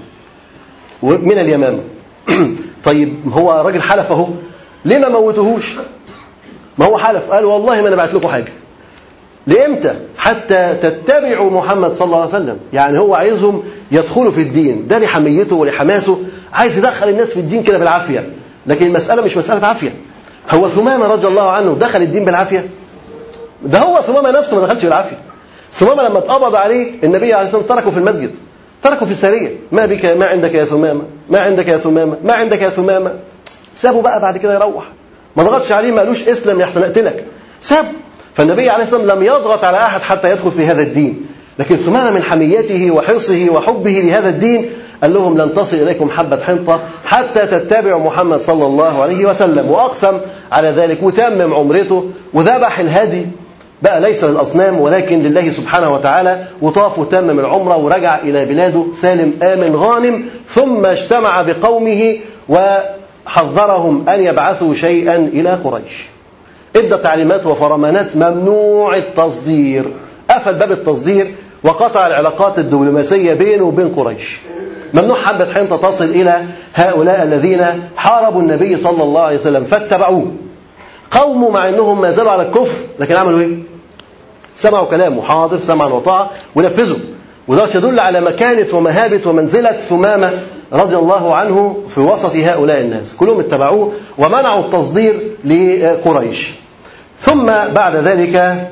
[1.02, 1.80] من اليمامة.
[2.84, 4.28] طيب هو راجل حلف اهو
[4.84, 5.74] ليه ما موتوهوش
[6.78, 8.52] ما هو حلف؟ قال والله ما أنا بعت لكم حاجة.
[9.46, 12.58] لإمتى؟ حتى تتبعوا محمد صلى الله عليه وسلم.
[12.72, 14.88] يعني هو عايزهم يدخلوا في الدين.
[14.88, 16.18] ده لحميته ولحماسه.
[16.52, 18.32] عايز يدخل الناس في الدين كده بالعافية.
[18.66, 19.94] لكن المسألة مش مسألة عافية.
[20.50, 22.66] هو ثمامة رضي الله عنه دخل الدين بالعافية؟
[23.64, 25.16] ده هو ثمامة نفسه ما دخلش بالعافية.
[25.72, 28.30] ثمامة لما اتقبض عليه النبي عليه الصلاة والسلام تركه في المسجد.
[28.82, 32.62] تركه في السريه ما بك ما عندك يا ثمامة؟ ما عندك يا ثمامة؟ ما عندك
[32.62, 33.14] يا ثمامة؟
[33.76, 34.84] سابه بقى بعد كده يروح.
[35.36, 37.24] ما ضغطش عليه ما قالوش اسلم يحسن أقتلك.
[37.60, 37.88] سابه
[38.34, 41.26] فالنبي عليه الصلاة والسلام لم يضغط على أحد حتى يدخل في هذا الدين.
[41.58, 44.70] لكن ثمامه من حميته وحرصه وحبه لهذا الدين
[45.02, 49.70] قال لهم لن تصل إليكم حبة حنطة حتى تتبعوا محمد صلى الله عليه وسلم.
[49.70, 50.20] وأقسم
[50.52, 53.26] على ذلك وتمم عمرته وذبح الهدي.
[53.82, 56.44] بقى ليس للأصنام ولكن لله سبحانه وتعالى.
[56.62, 60.24] وطاف وتمم العمرة ورجع إلى بلاده سالم آمن غانم.
[60.46, 62.16] ثم اجتمع بقومه
[63.30, 66.06] وحذرهم أن يبعثوا شيئا إلى قريش.
[66.76, 69.84] إدى تعليمات وفرمانات ممنوع التصدير.
[70.30, 74.40] قفل باب التصدير وقطع العلاقات الدبلوماسية بينه وبين قريش.
[74.94, 80.32] ممنوع حبة حنطة تصل إلى هؤلاء الذين حاربوا النبي صلى الله عليه وسلم فاتبعوه.
[81.10, 83.58] قوموا مع أنهم ما زالوا على الكفر لكن عملوا إيه؟
[84.54, 86.98] سمعوا كلامه حاضر سمعا وطاعة ونفذوا.
[87.48, 93.14] وده يدل على مكانة ومهابة ومنزلة ثمامة رضي الله عنه في وسط هؤلاء الناس.
[93.14, 96.54] كلهم اتبعوه ومنعوا التصدير لقريش.
[97.18, 98.66] ثم بعد ذلك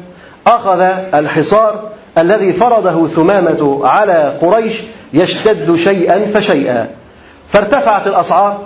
[0.46, 0.80] أخذ
[1.14, 4.82] الحصار الذي فرضه ثمامة على قريش
[5.12, 6.90] يشتد شيئا فشيئا.
[7.46, 8.61] فارتفعت الأسعار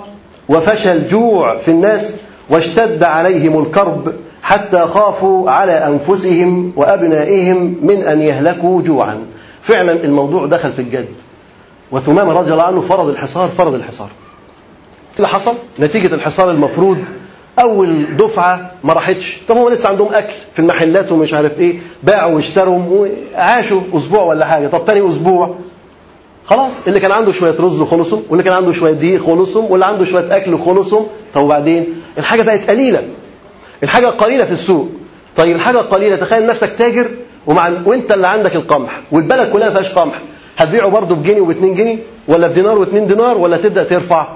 [0.49, 2.15] وفشى الجوع في الناس
[2.51, 9.19] واشتد عليهم الكرب حتى خافوا على أنفسهم وأبنائهم من أن يهلكوا جوعا.
[9.63, 11.09] فعلا الموضوع دخل في الجد.
[11.93, 14.11] وثمامة رضي الله عنه فرض الحصار فرض الحصار.
[15.17, 16.99] اللي حصل نتيجة الحصار المفروض
[17.61, 19.39] أول دفعة ما راحتش.
[19.49, 24.45] طب هو لسه عندهم أكل في المحلات ومش عارف إيه باعوا واشتروا وعاشوا أسبوع ولا
[24.47, 24.69] حاجة.
[24.69, 25.55] طب تاني أسبوع
[26.47, 26.73] خلاص.
[26.87, 30.37] اللي كان عنده شوية رز خلصهم واللي كان عنده شوية دقيق خلصهم واللي عنده شوية
[30.37, 31.07] أكل خلصهم.
[31.35, 33.09] طب وبعدين؟ الحاجة بقت قليلة.
[33.83, 34.89] الحاجة قليله في السوق.
[35.37, 37.11] طيب الحاجة قليله تخيل نفسك تاجر
[37.47, 40.23] ومع وانت اللي عندك القمح والبلد كلها ما فيهاش قمح.
[40.57, 44.27] هتبيعه برضه بجنيه وباتنين جنيه ولا بدينار واتنين دينار ولا تبدأ ترفع؟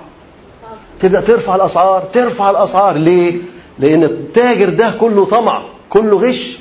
[1.02, 2.96] تبدأ ترفع الأسعار ترفع الأسعار.
[2.96, 3.38] ليه؟
[3.78, 6.58] لأن التاجر ده كله طمع كله غش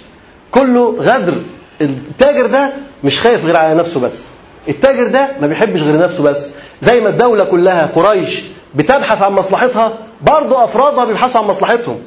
[0.52, 1.34] كله غدر.
[1.82, 4.26] التاجر ده مش خايف غير على نفسه بس.
[4.70, 6.52] التاجر ده ما بيحبش غير نفسه بس.
[6.82, 8.42] زي ما الدولة كلها قريش
[8.76, 12.00] بتبحث عن مصلحتها برضه أفرادها بيبحثوا عن مصلحتهم.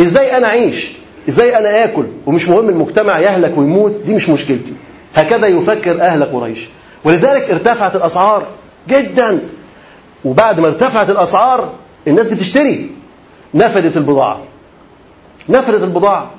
[0.00, 0.92] إزاي أنا أعيش؟
[1.28, 4.72] إزاي أنا آكل؟ ومش مهم المجتمع يهلك ويموت دي مش مشكلتي.
[5.14, 6.68] هكذا يفكر أهل قريش.
[7.04, 8.46] ولذلك ارتفعت الأسعار
[8.88, 9.40] جدا.
[10.24, 11.72] وبعد ما ارتفعت الأسعار
[12.08, 12.90] الناس بتشتري.
[13.54, 14.40] نفدت البضاعة.
[15.48, 16.30] نفدت البضاعة.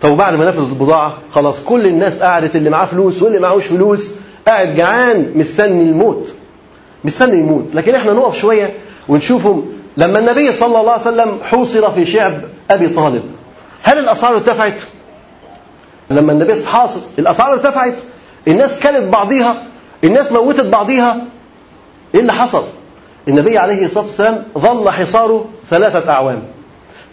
[0.00, 4.10] طب وبعد ما نفذت البضاعة خلاص كل الناس قعدت اللي معاه فلوس واللي معهوش فلوس
[4.46, 6.28] قاعد جعان مستني الموت.
[7.04, 8.74] مستني يموت لكن إحنا نقف شوية
[9.08, 9.66] ونشوفهم.
[9.96, 13.22] لما النبي صلى الله عليه وسلم حوصر في شعب أبي طالب
[13.82, 14.82] هل الأسعار ارتفعت؟
[16.10, 17.94] لما النبي حاصر الأسعار ارتفعت
[18.48, 19.62] الناس كلت بعضيها
[20.04, 21.24] الناس موتت بعضيها
[22.14, 22.64] إيه اللي حصل؟
[23.28, 26.42] النبي عليه الصلاة والسلام ظل حصاره ثلاثة أعوام.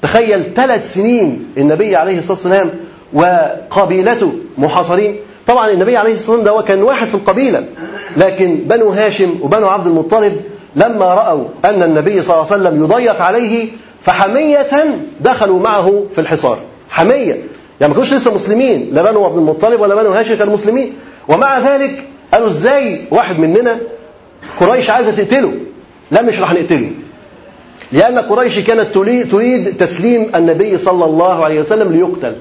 [0.01, 2.71] تخيل ثلاث سنين النبي عليه الصلاة والسلام
[3.13, 5.19] وقبيلته محاصرين.
[5.47, 7.67] طبعا النبي عليه الصلاة والسلام ده كان واحد في القبيلة
[8.17, 10.41] لكن بنو هاشم وبنو عبد المطلب
[10.75, 13.69] لما رأوا أن النبي صلى الله عليه وسلم يضيق عليه
[14.01, 16.59] فحمية دخلوا معه في الحصار.
[16.89, 17.43] حمية.
[17.81, 20.95] يعني ما كانوش لسه مسلمين لا بنو عبد المطلب ولا بنو هاشم كانوا مسلمين.
[21.27, 23.77] ومع ذلك قالوا إزاي واحد مننا
[24.59, 25.53] قريش عايزة تقتله؟
[26.11, 26.91] لا مش راح نقتله
[27.91, 28.87] لأن قريش كانت
[29.31, 32.35] تريد تسليم النبي صلى الله عليه وسلم ليقتل.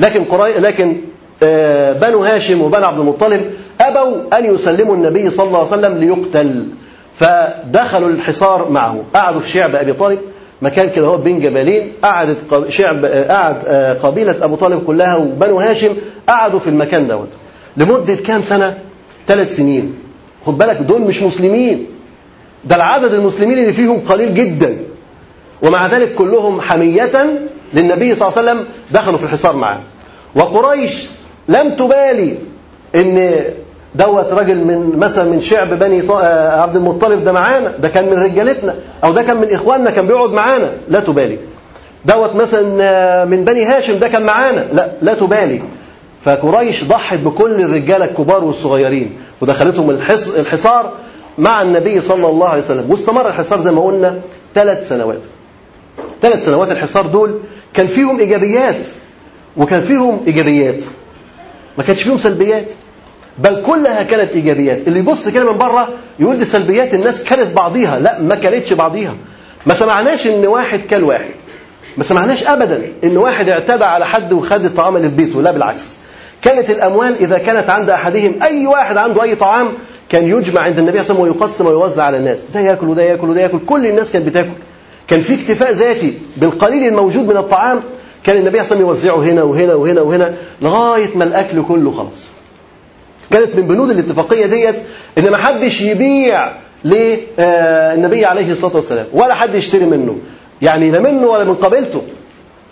[0.00, 0.52] لكن قري...
[0.52, 0.96] لكن
[1.42, 6.66] آه، بنو هاشم وبنو عبد المطلب أبوا أن يسلموا النبي صلى الله عليه وسلم ليقتل.
[7.14, 9.04] فدخلوا الحصار معه.
[9.14, 10.18] قعدوا في شعب أبي طالب.
[10.62, 15.96] مكان كده هو بين جبلين قعدت شعب قعد آه، قبيلة أبو طالب كلها وبنو هاشم
[16.28, 17.28] قعدوا في المكان دوت.
[17.76, 18.78] لمدة كام سنة؟
[19.26, 19.94] ثلاث سنين.
[20.46, 21.86] خد بالك دول مش مسلمين.
[22.64, 24.78] ده العدد المسلمين اللي فيهم قليل جدا.
[25.62, 27.40] ومع ذلك كلهم حمية
[27.74, 29.80] للنبي صلى الله عليه وسلم دخلوا في الحصار معاه.
[30.34, 31.06] وقريش
[31.48, 32.38] لم تبالي
[32.94, 33.44] إن
[33.94, 38.22] دوت راجل من مثلا من شعب بني آه، عبد المطلب ده معانا ده كان من
[38.22, 41.38] رجالتنا أو ده كان من إخواننا كان بيقعد معانا لا تبالي.
[42.04, 45.62] دوت مثلا آه، من بني هاشم ده كان معانا لا لا تبالي.
[46.24, 49.90] فقريش ضحت بكل الرجاله الكبار والصغيرين ودخلتهم
[50.36, 50.92] الحصار
[51.38, 52.90] مع النبي صلى الله عليه وسلم.
[52.90, 54.20] واستمر الحصار زي ما قلنا
[54.54, 55.22] ثلاث سنوات.
[56.22, 57.40] ثلاث سنوات الحصار دول
[57.74, 58.86] كان فيهم إيجابيات
[59.56, 60.84] وكان فيهم إيجابيات.
[61.78, 62.72] ما كانش فيهم سلبيات.
[63.38, 64.88] بل كلها كانت إيجابيات.
[64.88, 67.98] اللي يبص كده من بره يقول دي سلبيات الناس كانت بعضيها.
[67.98, 69.14] لا ما كانتش بعضيها.
[69.66, 71.34] ما سمعناش إن واحد كل واحد.
[71.96, 75.42] ما سمعناش ابدا إن واحد اعتدى على حد وخد الطعام اللي في بيته.
[75.42, 75.96] لا بالعكس.
[76.42, 79.68] كانت الأموال إذا كانت عند أحدهم أي واحد عنده أي طعام
[80.08, 82.38] كان يجمع عند النبي صلى الله عليه وسلم ويقسم ويوزع على الناس.
[82.54, 83.58] ده يأكل وده يأكل وده يأكل.
[83.66, 84.50] كل الناس كانت بتاكل.
[85.08, 87.80] كان في اكتفاء ذاتي بالقليل الموجود من الطعام.
[88.24, 91.90] كان النبي صلى الله عليه وسلم يوزعه هنا وهنا وهنا وهنا لغاية ما الأكل كله
[91.90, 92.34] خلص
[93.30, 94.74] كانت من بنود الاتفاقية ديت
[95.18, 96.52] إن ما حدش يبيع
[96.84, 100.18] للنبي عليه الصلاة والسلام ولا حد يشتري منه.
[100.62, 102.02] يعني لا منه ولا من قبيلته.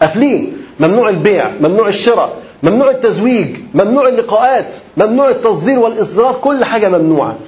[0.01, 0.57] قافلين.
[0.81, 7.39] ممنوع البيع ممنوع الشراء ممنوع التزويج ممنوع اللقاءات ممنوع التصدير والاصدار كل حاجة ممنوعة.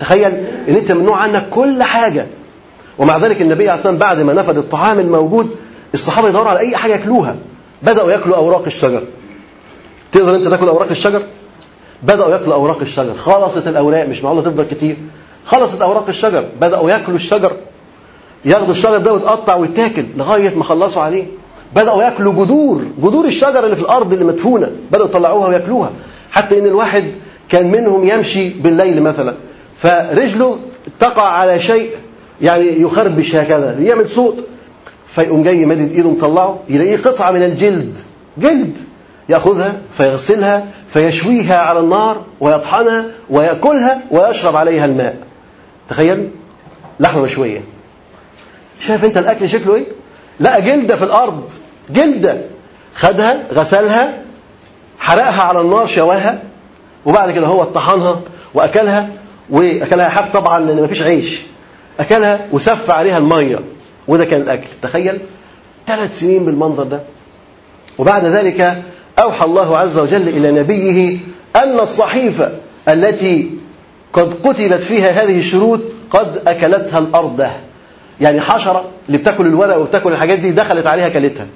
[0.00, 0.32] تخيل
[0.68, 2.26] إن أنت ممنوع عنك كل حاجة.
[2.98, 5.50] ومع ذلك النبي عليه الصلاة والسلام بعد ما نفد الطعام الموجود
[5.94, 7.36] الصحابة يدوروا على أي حاجة ياكلوها.
[7.82, 9.02] بدأوا ياكلوا أوراق الشجر.
[10.12, 11.22] تقدر أنت تاكل أوراق الشجر؟
[12.02, 13.14] بدأوا ياكلوا أوراق الشجر.
[13.14, 14.96] خلصت الأوراق مش معقولة تفضل كتير.
[15.46, 17.52] خلصت أوراق الشجر بدأوا ياكلوا الشجر.
[18.44, 21.24] ياخدوا الشجر ده ويتقطع ويتاكل لغاية ما خلصوا عليه.
[21.76, 24.70] بدأوا ياكلوا جذور جذور الشجر اللي في الأرض اللي مدفونة.
[24.92, 25.90] بدأوا يطلعوها وياكلوها.
[26.30, 27.04] حتى إن الواحد
[27.48, 29.34] كان منهم يمشي بالليل مثلا.
[29.76, 30.58] فرجله
[31.00, 31.90] تقع على شيء
[32.42, 34.44] يعني يخربش هكذا يعمل صوت.
[35.06, 37.98] فيقوم جاي مدد إيده مطلعه يلاقيه قطعة من الجلد.
[38.38, 38.78] جلد.
[39.28, 45.16] يأخذها فيغسلها فيشويها على النار ويطحنها ويأكلها ويشرب عليها الماء.
[45.88, 46.30] تخيل؟
[47.00, 47.60] لحمة مشوية.
[48.80, 49.86] شايف أنت الأكل شكله إيه؟
[50.40, 51.50] لقى جلدة في الأرض.
[51.90, 52.42] جلدة.
[52.94, 54.22] خدها غسلها
[54.98, 56.42] حرقها على النار شواها
[57.06, 58.20] وبعد كده هو طحنها
[58.54, 59.10] وأكلها
[59.50, 61.40] وأكلها حاف طبعا لأن مفيش عيش.
[62.00, 63.58] أكلها وسف عليها المية.
[64.08, 64.66] وده كان الأكل.
[64.82, 65.20] تخيل؟
[65.86, 67.00] ثلاث سنين بالمنظر ده.
[67.98, 68.82] وبعد ذلك
[69.18, 71.18] أوحى الله عز وجل إلى نبيه
[71.56, 72.52] أن الصحيفة
[72.88, 73.50] التي
[74.12, 77.46] قد قتلت فيها هذه الشروط قد أكلتها الأرض.
[78.20, 81.46] يعني حشرة اللي بتاكل الورق وبتاكل الحاجات دي دخلت عليها كلتها.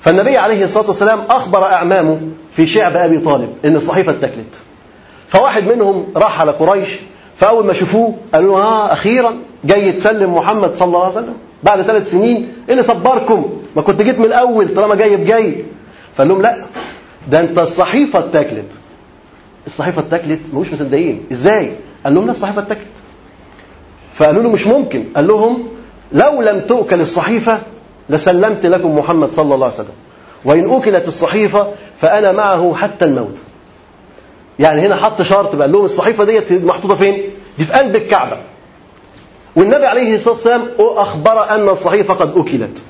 [0.00, 2.20] فالنبي عليه الصلاة والسلام أخبر أعمامه
[2.52, 4.54] في شعب أبي طالب إن الصحيفة اتاكلت.
[5.28, 6.88] فواحد منهم راح على قريش
[7.34, 9.32] فأول ما شافوه قالوا له ها أخيرا
[9.64, 14.02] جاي تسلم محمد صلى الله عليه وسلم بعد ثلاث سنين إيه اللي صبركم ما كنت
[14.02, 15.64] جيت من الأول طالما جاي بجاي.
[16.16, 16.56] فقال لهم لا.
[17.30, 18.68] ده أنت الصحيفة اتاكلت.
[19.66, 21.24] الصحيفة اتاكلت مش مصدقين.
[21.32, 22.86] إزاي؟ قال لهم لا الصحيفة اتاكلت.
[24.12, 25.04] فقالوا له مش ممكن.
[25.16, 25.68] قال لهم
[26.12, 27.62] لو لم تؤكل الصحيفة
[28.10, 29.94] لسلمت لكم محمد صلى الله عليه وسلم.
[30.44, 33.36] وإن أكلت الصحيفة فأنا معه حتى الموت.
[34.58, 35.68] يعني هنا حط شرط بقى.
[35.68, 37.22] لهم الصحيفة ديت محطوطة فين؟
[37.58, 38.40] دي في قلب الكعبة.
[39.56, 42.82] والنبي عليه الصلاة والسلام أخبر أن الصحيفة قد أكلت.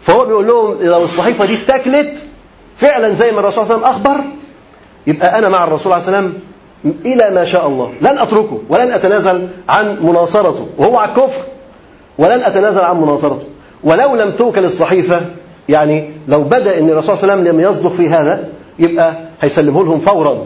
[0.00, 2.22] فهو بيقول لهم لو الصحيفة دي اتاكلت
[2.80, 4.24] فعلا زي ما الرسول صلى الله عليه وسلم أخبر
[5.06, 6.34] يبقى أنا مع الرسول عليه السلام
[7.04, 7.92] إلى ما شاء الله.
[8.00, 11.42] لن أتركه ولن أتنازل عن مناصرته وهو على الكفر
[12.18, 13.44] ولن أتنازل عن مناصرته.
[13.84, 15.20] ولو لم توكل الصحيفة
[15.68, 19.84] يعني لو بدأ أن الرسول صلى الله عليه وسلم لم يصدق في هذا يبقى هيسلمه
[19.84, 20.44] لهم فورا.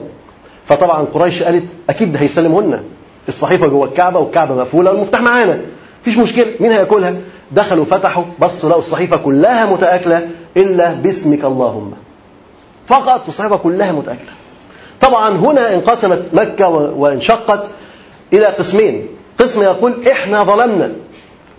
[0.65, 2.81] فطبعا قريش قالت أكيد هيسلمهن
[3.29, 5.61] الصحيفة جوه الكعبة والكعبة مقفولة والمفتاح معانا.
[6.03, 7.17] مفيش مشكلة مين هيأكلها؟
[7.53, 11.93] دخلوا فتحوا بصوا لقوا الصحيفة كلها متآكلة إلا باسمك اللهم.
[12.87, 14.33] فقط الصحيفة كلها متآكلة
[15.01, 17.67] طبعا هنا انقسمت مكة وانشقت
[18.33, 19.09] إلى قسمين.
[19.39, 20.93] قسم يقول إحنا ظلمنا.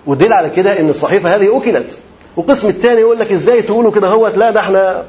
[0.08, 2.00] والدليل على كده إن الصحيفة هذه أكلت
[2.36, 5.06] وقسم الثاني يقول لك إزاي تقولوا كده هوت؟ لا ده إحنا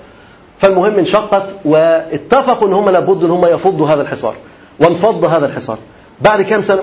[0.59, 4.35] فالمهم انشقت واتفقوا إن هم لابد إن هم يفضوا هذا الحصار.
[4.81, 5.79] وانفض هذا الحصار.
[6.21, 6.83] بعد كم سنة؟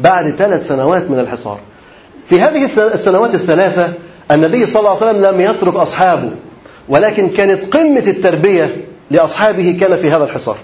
[0.00, 1.58] بعد ثلاث سنوات من الحصار.
[2.26, 2.64] في هذه
[2.94, 3.92] السنوات الثلاثة
[4.30, 6.30] النبي صلى الله عليه وسلم لم يترك أصحابه.
[6.90, 10.58] ولكن كانت قمة التربية لأصحابه كان في هذا الحصار.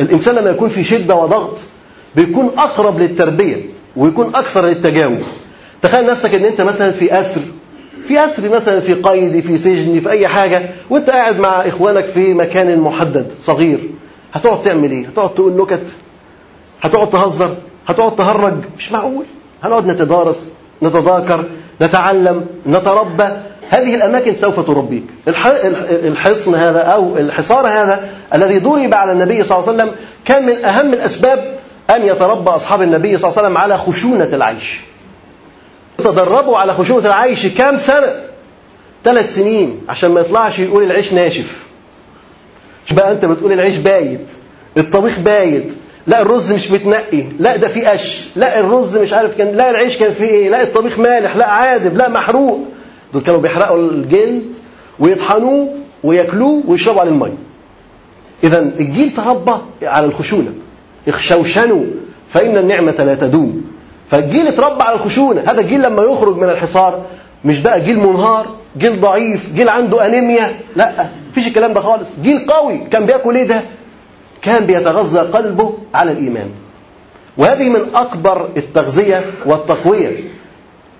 [0.00, 1.58] الإنسان لما يكون في شدة وضغط
[2.16, 3.56] بيكون أقرب للتربية
[3.96, 5.18] ويكون أكثر للتجاوب.
[5.82, 7.40] تخيل نفسك إن أنت مثلا في أسر
[8.08, 12.34] في أسر مثلا في قيد في سجن في أي حاجة وأنت قاعد مع إخوانك في
[12.34, 13.90] مكان محدد صغير.
[14.32, 15.92] هتقعد تعمل إيه؟ هتقعد تقول نكت؟
[16.80, 19.24] هتقعد تهزر؟ هتقعد تهرج؟ مش معقول.
[19.62, 20.52] هنقعد نتدارس
[20.82, 21.44] نتذاكر
[21.82, 23.28] نتعلم نتربى.
[23.70, 25.04] هذه الأماكن سوف تربيك.
[26.04, 30.64] الحصن هذا أو الحصار هذا الذي ضرب على النبي صلى الله عليه وسلم كان من
[30.64, 31.58] أهم الأسباب
[31.90, 34.80] أن يتربى أصحاب النبي صلى الله عليه وسلم على خشونة العيش.
[35.98, 38.12] تدربوا على خشونة العيش كام سنة؟
[39.04, 39.80] ثلاث سنين.
[39.88, 41.62] عشان ما يطلعش يقول العيش ناشف.
[42.86, 44.30] مش بقى أنت بتقول العيش بايت
[44.78, 45.72] الطبيخ بايت
[46.06, 49.96] لا الرز مش متنقي لا ده فيه قش لا الرز مش عارف كان لا العيش
[49.98, 52.68] كان فيه إيه لا الطبيخ مالح لا عادب لا محروق.
[53.12, 54.54] دول كانوا بيحرقوا الجلد
[54.98, 55.68] ويطحنوه
[56.04, 57.34] وياكلوه ويشربوا عليه الميه
[58.44, 60.52] اذا الجيل تربى على الخشونة.
[61.08, 61.84] اخشوشنوا
[62.28, 63.64] فإن النعمة لا تدوم.
[64.10, 65.40] فالجيل اتربى على الخشونة.
[65.40, 67.06] هذا الجيل لما يخرج من الحصار
[67.44, 68.46] مش بقى جيل منهار
[68.78, 70.60] جيل ضعيف جيل عنده أنيميا.
[70.76, 72.08] لا مفيش الكلام ده خالص.
[72.22, 73.62] جيل قوي كان بياكل إيه ده؟
[74.42, 76.48] كان بيتغذى قلبه على الإيمان.
[77.38, 80.31] وهذه من أكبر التغذية والتقوية.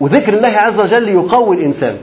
[0.03, 1.97] وذكر الله عز وجل يقوي الإنسان.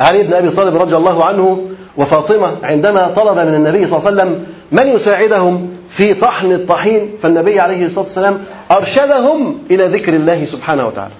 [0.00, 1.66] علي بن أبي طالب رضي الله عنه
[1.96, 7.60] وفاطمة عندما طلب من النبي صلى الله عليه وسلم من يساعدهم في طحن الطحين فالنبي
[7.60, 11.14] عليه الصلاة والسلام أرشدهم إلى ذكر الله سبحانه وتعالى.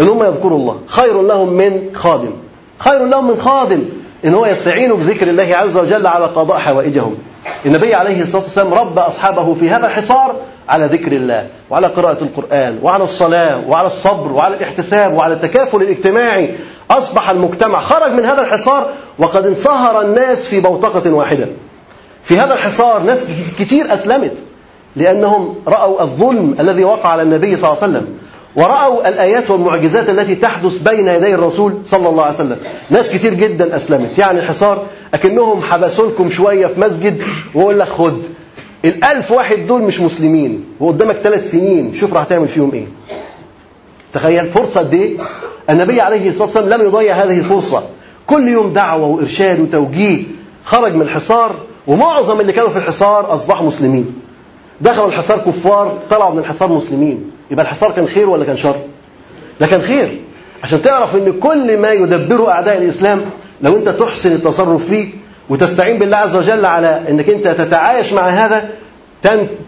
[0.00, 0.78] إن هم يذكروا الله.
[0.86, 2.32] خير لهم من خادم.
[2.78, 3.84] خير لهم من خادم.
[4.24, 7.14] إن هو يستعين بذكر الله عز وجل على قضاء حوائجهم.
[7.66, 10.34] النبي عليه الصلاة والسلام ربى أصحابه في هذا الحصار
[10.68, 16.54] على ذكر الله وعلى قراءة القرآن وعلى الصلاة وعلى الصبر وعلى الاحتساب وعلى التكافل الاجتماعي.
[16.90, 21.48] أصبح المجتمع خرج من هذا الحصار وقد انصهر الناس في بوتقة واحدة.
[22.22, 23.26] في هذا الحصار ناس
[23.58, 24.36] كثير أسلمت
[24.96, 28.14] لأنهم رأوا الظلم الذي وقع على النبي صلى الله عليه وسلم
[28.56, 32.56] ورأوا الآيات والمعجزات التي تحدث بين يدي الرسول صلى الله عليه وسلم.
[32.90, 34.18] ناس كتير جدا أسلمت.
[34.18, 37.18] يعني الحصار أكنهم حبسوا لكم شوية في مسجد
[37.54, 38.22] ويقول لك خد
[38.84, 42.86] الألف واحد دول مش مسلمين وقدامك ثلاث سنين شوف راح تعمل فيهم إيه.
[44.12, 45.16] تخيل فرصة دي
[45.70, 47.82] النبي عليه الصلاة والسلام لم يضيع هذه الفرصة.
[48.26, 50.22] كل يوم دعوة وإرشاد وتوجيه
[50.64, 51.54] خرج من الحصار
[51.86, 54.14] ومعظم اللي كانوا في الحصار أصبحوا مسلمين.
[54.80, 57.30] دخلوا الحصار كفار طلعوا من الحصار مسلمين.
[57.50, 58.76] يبقى الحصار كان خير ولا كان شر؟
[59.60, 60.20] ده كان خير.
[60.62, 63.30] عشان تعرف إن كل ما يدبره أعداء الإسلام
[63.62, 65.08] لو أنت تحسن التصرف فيه
[65.48, 68.68] وتستعين بالله عز وجل على إنك أنت تتعايش مع هذا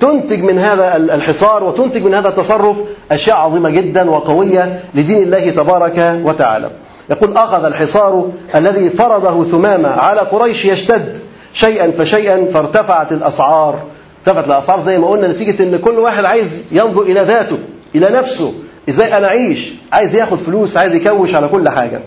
[0.01, 2.77] تنتج من هذا الحصار وتنتج من هذا التصرف
[3.13, 6.71] أشياء عظيمة جدا وقوية لدين الله تبارك وتعالى.
[7.11, 11.19] يقول أخذ الحصار الذي فرضه ثمامة على قريش يشتد
[11.53, 13.79] شيئا فشيئا فارتفعت الأسعار.
[14.19, 17.59] ارتفعت الأسعار زي ما قلنا نتيجة إن كل واحد عايز ينظر إلى ذاته
[17.95, 18.53] إلى نفسه.
[18.89, 22.01] إزاي أنا أعيش؟ عايز ياخد فلوس عايز يكوش على كل حاجة.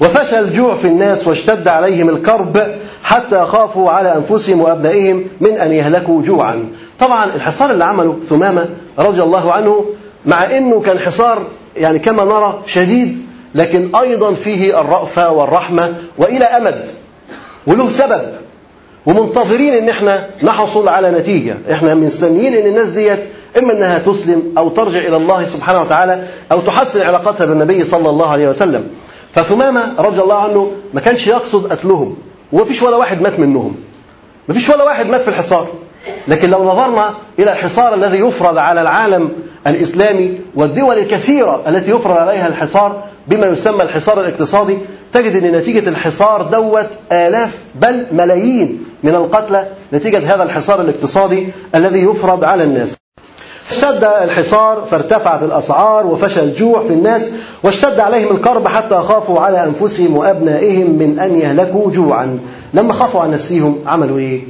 [0.00, 2.62] وفشى الجوع في الناس واشتد عليهم الكرب
[3.02, 6.64] حتى خافوا على أنفسهم وأبنائهم من أن يهلكوا جوعا.
[7.00, 9.84] طبعا الحصار اللي عمله ثمامة رضي الله عنه
[10.26, 16.84] مع إنه كان حصار يعني كما نرى شديد لكن أيضا فيه الرأفة والرحمة وإلى أمد
[17.66, 18.22] وله سبب.
[19.06, 21.56] ومنتظرين إن إحنا نحصل على نتيجة.
[21.72, 23.18] إحنا مستنيين إن الناس ديت
[23.58, 28.30] إما إنها تسلم أو ترجع إلى الله سبحانه وتعالى أو تحسن علاقتها بالنبي صلى الله
[28.30, 28.86] عليه وسلم.
[29.36, 32.16] فثمامة رضي الله عنه ما كانش يقصد قتلهم
[32.52, 33.76] ومفيش ولا واحد مات منهم
[34.48, 35.68] مفيش ولا واحد مات في الحصار
[36.28, 39.32] لكن لو نظرنا إلى الحصار الذي يفرض على العالم
[39.66, 44.78] الإسلامي والدول الكثيرة التي يفرض عليها الحصار بما يسمى الحصار الاقتصادي
[45.12, 51.98] تجد إن نتيجة الحصار دوت آلاف بل ملايين من القتلى نتيجة هذا الحصار الاقتصادي الذي
[51.98, 52.96] يفرض على الناس.
[53.70, 57.30] اشتد الحصار فارتفعت الأسعار وفشى الجوع في الناس
[57.62, 62.38] واشتد عليهم الكرب حتى خافوا على أنفسهم وأبنائهم من أن يهلكوا جوعا.
[62.74, 64.40] لما خافوا عن نفسهم عملوا إيه؟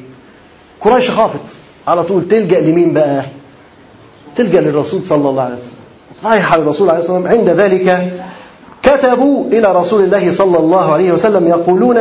[0.81, 1.57] قريش خافت
[1.89, 3.23] على طول تلجأ لمين بقى؟
[4.37, 5.71] تلجأ للرسول صلى الله عليه وسلم.
[6.25, 8.13] رايح على الرسول عليه الصلاة والسلام عند ذلك
[8.83, 11.97] كتبوا إلى رسول الله صلى الله عليه وسلم يقولون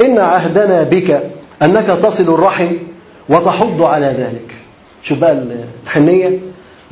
[0.00, 1.22] إن عهدنا بك
[1.62, 2.66] أنك تصل الرحم
[3.28, 4.54] وتحض على ذلك
[5.02, 5.42] شوف بقى
[5.84, 6.38] الحنية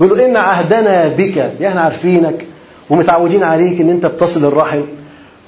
[0.00, 2.46] بيقولوا إن عهدنا بك يعني إحنا عارفينك
[2.90, 4.82] ومتعودين عليك إن أنت بتصل الرحم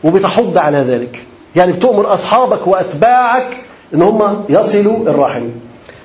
[0.05, 1.26] وبتحض على ذلك.
[1.57, 3.46] يعني بتؤمر أصحابك وأتباعك
[3.94, 5.49] إن هم يصلوا الرحم.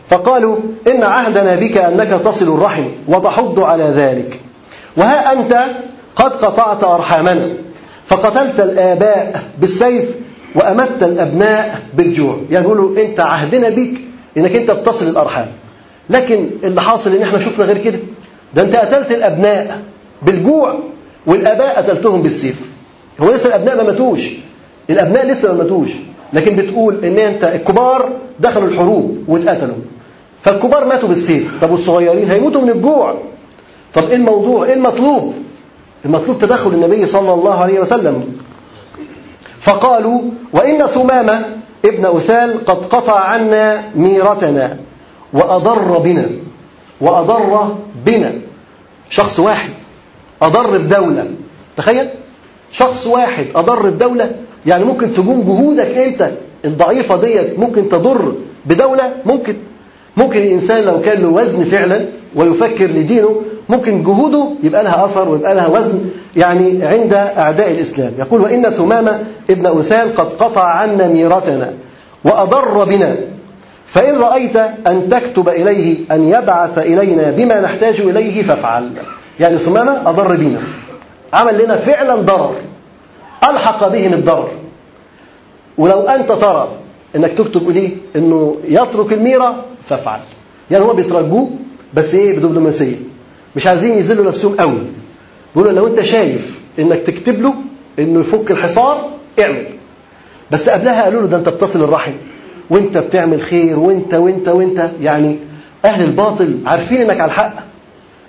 [0.09, 4.39] فقالوا إن عهدنا بك أنك تصل الرحم وتحض على ذلك.
[4.97, 5.65] وها أنت
[6.15, 7.49] قد قطعت أرحامنا
[8.05, 10.15] فقتلت الآباء بالسيف
[10.55, 12.37] وأمت الأبناء بالجوع.
[12.51, 13.97] يعني يقولوا أنت عهدنا بك
[14.37, 15.47] إنك أنت بتصل الأرحام.
[16.09, 17.99] لكن اللي حاصل إن إحنا شفنا غير كده.
[18.55, 19.81] ده أنت قتلت الأبناء
[20.21, 20.79] بالجوع
[21.27, 22.61] والآباء قتلتهم بالسيف.
[23.21, 24.33] هو لسه الأبناء ما ماتوش.
[24.89, 25.89] الأبناء لسه ما ماتوش.
[26.33, 29.75] لكن بتقول إن أنت الكبار دخلوا الحروب واتقتلوا.
[30.41, 31.61] فالكبار ماتوا بالسيف.
[31.61, 33.17] طب والصغيرين هيموتوا من الجوع.
[33.93, 35.33] طب إيه الموضوع؟ إيه المطلوب؟
[36.05, 38.23] المطلوب تدخل النبي صلى الله عليه وسلم.
[39.59, 40.21] فقالوا
[40.53, 41.45] وإن ثمامة
[41.85, 44.77] ابن أسال قد قطع عنا ميرتنا
[45.33, 46.29] وأضر بنا.
[47.01, 47.75] وأضر
[48.05, 48.33] بنا.
[49.13, 49.69] شخص واحد
[50.41, 51.27] أضر بدولة
[51.77, 52.09] تخيل؟
[52.71, 54.31] شخص واحد أضر بدولة
[54.65, 56.31] يعني ممكن تقوم جهودك أنت
[56.65, 58.33] الضعيفة ديت ممكن تضر
[58.65, 59.55] بدولة ممكن.
[60.17, 62.05] ممكن الإنسان لو كان له وزن فعلا
[62.35, 65.99] ويفكر لدينه ممكن جهوده يبقى لها أثر ويبقى لها وزن
[66.35, 68.13] يعني عند أعداء الإسلام.
[68.19, 71.73] يقول وإن ثمامة ابن أسال قد قطع عنا ميرتنا
[72.25, 73.17] وأضر بنا.
[73.85, 74.55] فإن رأيت
[74.87, 78.89] أن تكتب إليه أن يبعث إلينا بما نحتاج إليه فافعل.
[79.39, 80.61] يعني ثمامة أضر بنا.
[81.33, 82.55] عمل لنا فعلا ضرر.
[83.49, 84.51] ألحق بهم الضرر.
[85.77, 86.71] ولو أنت ترى
[87.15, 90.19] إنك تكتب ليه إنه يترك الميرة فافعل.
[90.71, 91.49] يعني هو بيترجوه
[91.93, 92.95] بس إيه؟ بدبلوماسيه
[93.55, 94.81] مش عايزين يذلوا نفسهم قوي.
[95.55, 97.53] بيقولوا لو أنت شايف إنك تكتب له
[97.99, 99.09] إنه يفك الحصار
[99.39, 99.67] اعمل.
[100.51, 102.13] بس قبلها قالوا له ده أنت بتصل الرحم.
[102.73, 104.89] وانت بتعمل خير وانت وانت وانت.
[105.01, 105.37] يعني
[105.85, 107.53] أهل الباطل عارفين إنك على الحق.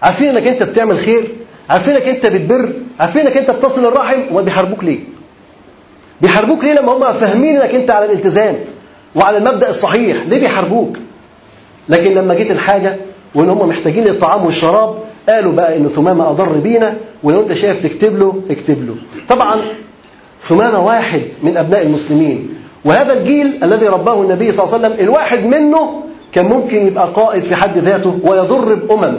[0.03, 1.28] عارفين إنك أنت بتعمل خير.
[1.70, 2.72] عارفين إنك أنت بتبر.
[3.01, 4.20] عارفين إنك أنت بتصل الرحم.
[4.32, 4.99] وبيحاربوك ليه؟
[6.20, 8.59] بيحاربوك ليه؟ لما هم فاهمين إنك أنت على الالتزام
[9.14, 10.26] وعلى المبدأ الصحيح.
[10.26, 10.97] ليه بيحاربوك؟
[11.88, 12.97] لكن لما جيت الحاجة
[13.34, 14.95] وإن هم محتاجين الطعام والشراب
[15.28, 16.97] قالوا بقى إن ثمامة أضر بينا.
[17.22, 18.95] ولو أنت شايف تكتب له اكتب له.
[19.28, 19.55] طبعا
[20.40, 22.54] ثمامة واحد من أبناء المسلمين.
[22.85, 27.43] وهذا الجيل الذي رباه النبي صلى الله عليه وسلم الواحد منه كان ممكن يبقى قائد
[27.43, 29.16] في حد ذاته ويضر بأمم.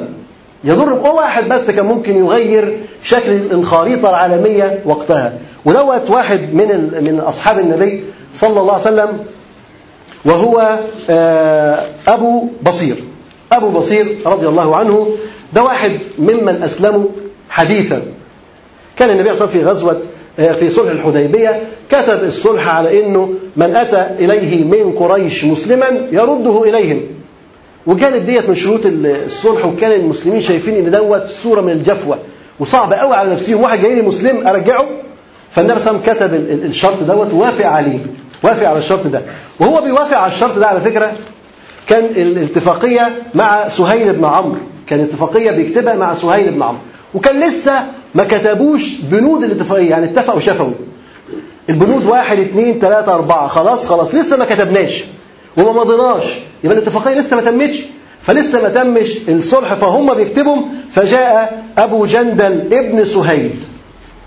[0.64, 5.34] يضر بأمم واحد بس كان ممكن يغير شكل الخريطة العالمية وقتها.
[5.66, 8.04] ودوت واحد من من أصحاب النبي
[8.34, 9.20] صلى الله عليه وسلم
[10.26, 10.80] وهو
[12.08, 13.04] أبو بصير.
[13.52, 15.08] أبو بصير رضي الله عنه
[15.54, 17.06] ده واحد ممن أسلموا
[17.50, 18.02] حديثا.
[18.98, 20.02] كان النبي صلى الله عليه وسلم في غزوة
[20.38, 27.02] في صلح الحديبية كتب الصلح على أنه من أتى إليه من قريش مسلما يرده إليهم.
[27.88, 32.18] وكانت ديت من شروط الصلح وكان المسلمين شايفين إن دوت صورة من الجفوة.
[32.60, 33.62] وصعب قوي على نفسهم.
[33.62, 34.88] واحد جاي لي مسلم أرجعه.
[35.52, 36.34] فالنبي صلى الله عليه وسلم كتب
[36.66, 38.00] الشرط دوت ووافق عليه.
[38.44, 39.22] وافق على الشرط ده.
[39.60, 41.14] وهو بيوافق على الشرط ده على فكرة
[41.88, 44.58] كان الاتفاقية مع سهيل بن عمرو.
[44.88, 46.82] كان اتفاقيه بيكتبها مع سهيل بن عمرو.
[47.14, 50.74] وكان لسه ما كتبوش بنود الاتفاقيه يعني اتفقوا شفوي
[51.70, 53.48] البنود واحد اثنين ثلاثة أربعة.
[53.48, 54.16] خلاص خلاص.
[54.16, 55.04] لسه ما كتبناش.
[55.58, 56.24] وما مضيناش.
[56.64, 57.82] يبقى الاتفاقية لسه ما تمتش.
[58.22, 59.74] فلسه ما تمش الصلح.
[59.74, 60.66] فهم بيكتبهم.
[60.92, 63.56] فجاء أبو جندل ابن سهيل.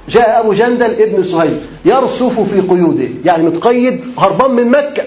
[0.09, 1.61] جاء أبو جندل ابن سهيل.
[1.84, 3.09] يرصف في قيوده.
[3.24, 5.03] يعني متقيد هربان من مكة.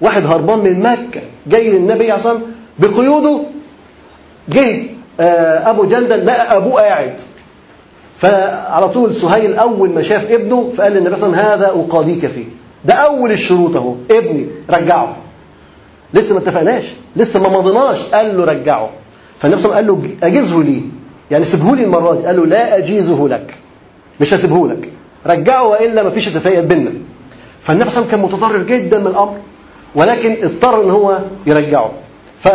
[0.00, 1.20] واحد هربان من مكة.
[1.46, 2.38] جاي للنبي عليه
[2.78, 3.40] بقيوده
[4.48, 4.82] جه
[5.70, 7.20] أبو جندل لقى أبوه قاعد.
[8.20, 12.26] فعلى طول سهيل أول ما شاف ابنه فقال للنبي صلى الله عليه وسلم هذا أقاضيك
[12.26, 12.44] فيه.
[12.84, 13.94] ده أول الشروط أهو.
[14.10, 15.16] ابني رجعه.
[16.14, 16.84] لسه ما اتفقناش
[17.16, 18.90] لسه ما مضيناش قال له رجعه.
[19.38, 20.82] فالنبي صلى الله عليه وسلم قال له أجزه لي.
[21.30, 22.26] يعني سيبه لي المرة دي.
[22.26, 23.54] قال له لا أجيزه لك.
[24.20, 24.88] مش هسيبه لك
[25.26, 26.92] رجعه وإلا ما فيش اتفاقيه بيننا.
[27.60, 29.36] فالنبي صلى الله عليه وسلم كان متضرر جدا من الأمر
[29.94, 31.92] ولكن اضطر إن هو يرجعه.
[32.38, 32.48] ف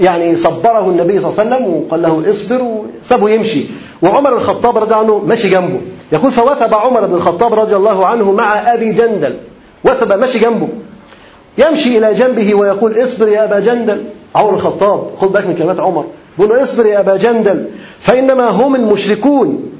[0.00, 2.62] يعني صبره النبي صلى الله عليه وسلم وقال له اصبر.
[2.62, 3.66] وسابه يمشي.
[4.02, 5.80] وعمر الخطاب رضي عنه ماشي جنبه.
[6.12, 9.36] يقول فوثب عمر بن الخطاب رضي الله عنه مع أبي جندل.
[9.84, 10.68] وثب ماشي جنبه.
[11.58, 14.04] يمشي إلى جنبه ويقول اصبر يا أبا جندل.
[14.34, 16.04] عمر الخطاب خد بالك من كلمات عمر.
[16.38, 17.68] بيقول اصبر يا أبا جندل
[17.98, 19.70] فإنما هم المشركون.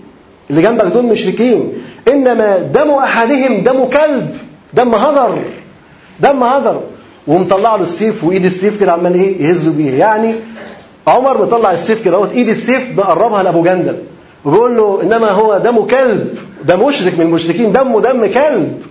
[0.51, 1.73] اللي جنبك دول مشركين.
[2.09, 4.37] إنما دم أحدهم دم كلب
[4.75, 5.39] دم هذر
[6.21, 6.81] دم هذر.
[7.27, 9.99] ومطلع له السيف وإيد السيف كده عمال إيه يهز بيه.
[9.99, 10.35] يعني
[11.09, 13.97] عمر مطلع السيف كده اهوت إيد السيف بقربها لأبو جندل.
[14.45, 18.83] وبيقول له إنما هو دم كلب ده مشرك من المشركين دمه دم كلب.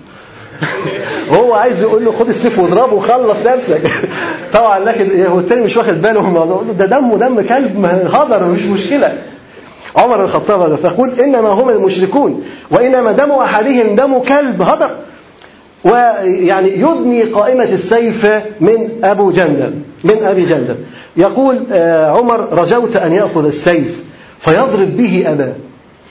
[1.32, 3.82] وهو عايز يقول له خد السيف واضربه وخلص نفسك.
[4.54, 6.64] طبعا لكن هو التاني مش واخد باله من الموضوع.
[6.80, 9.18] ده دمه دم كلب هدر مش مشكلة.
[9.96, 14.90] عمر الخطاب فيقول إنما هم المشركون وإنما دم أحدهم دم كلب هدر.
[15.84, 18.26] ويعني يدني قائمة السيف
[18.62, 19.74] من أبو جندل
[20.04, 20.76] من أبي جندل.
[21.18, 21.60] يقول
[22.18, 24.04] عمر رجوت أن يأخذ السيف
[24.40, 25.54] فيضرب به أباه.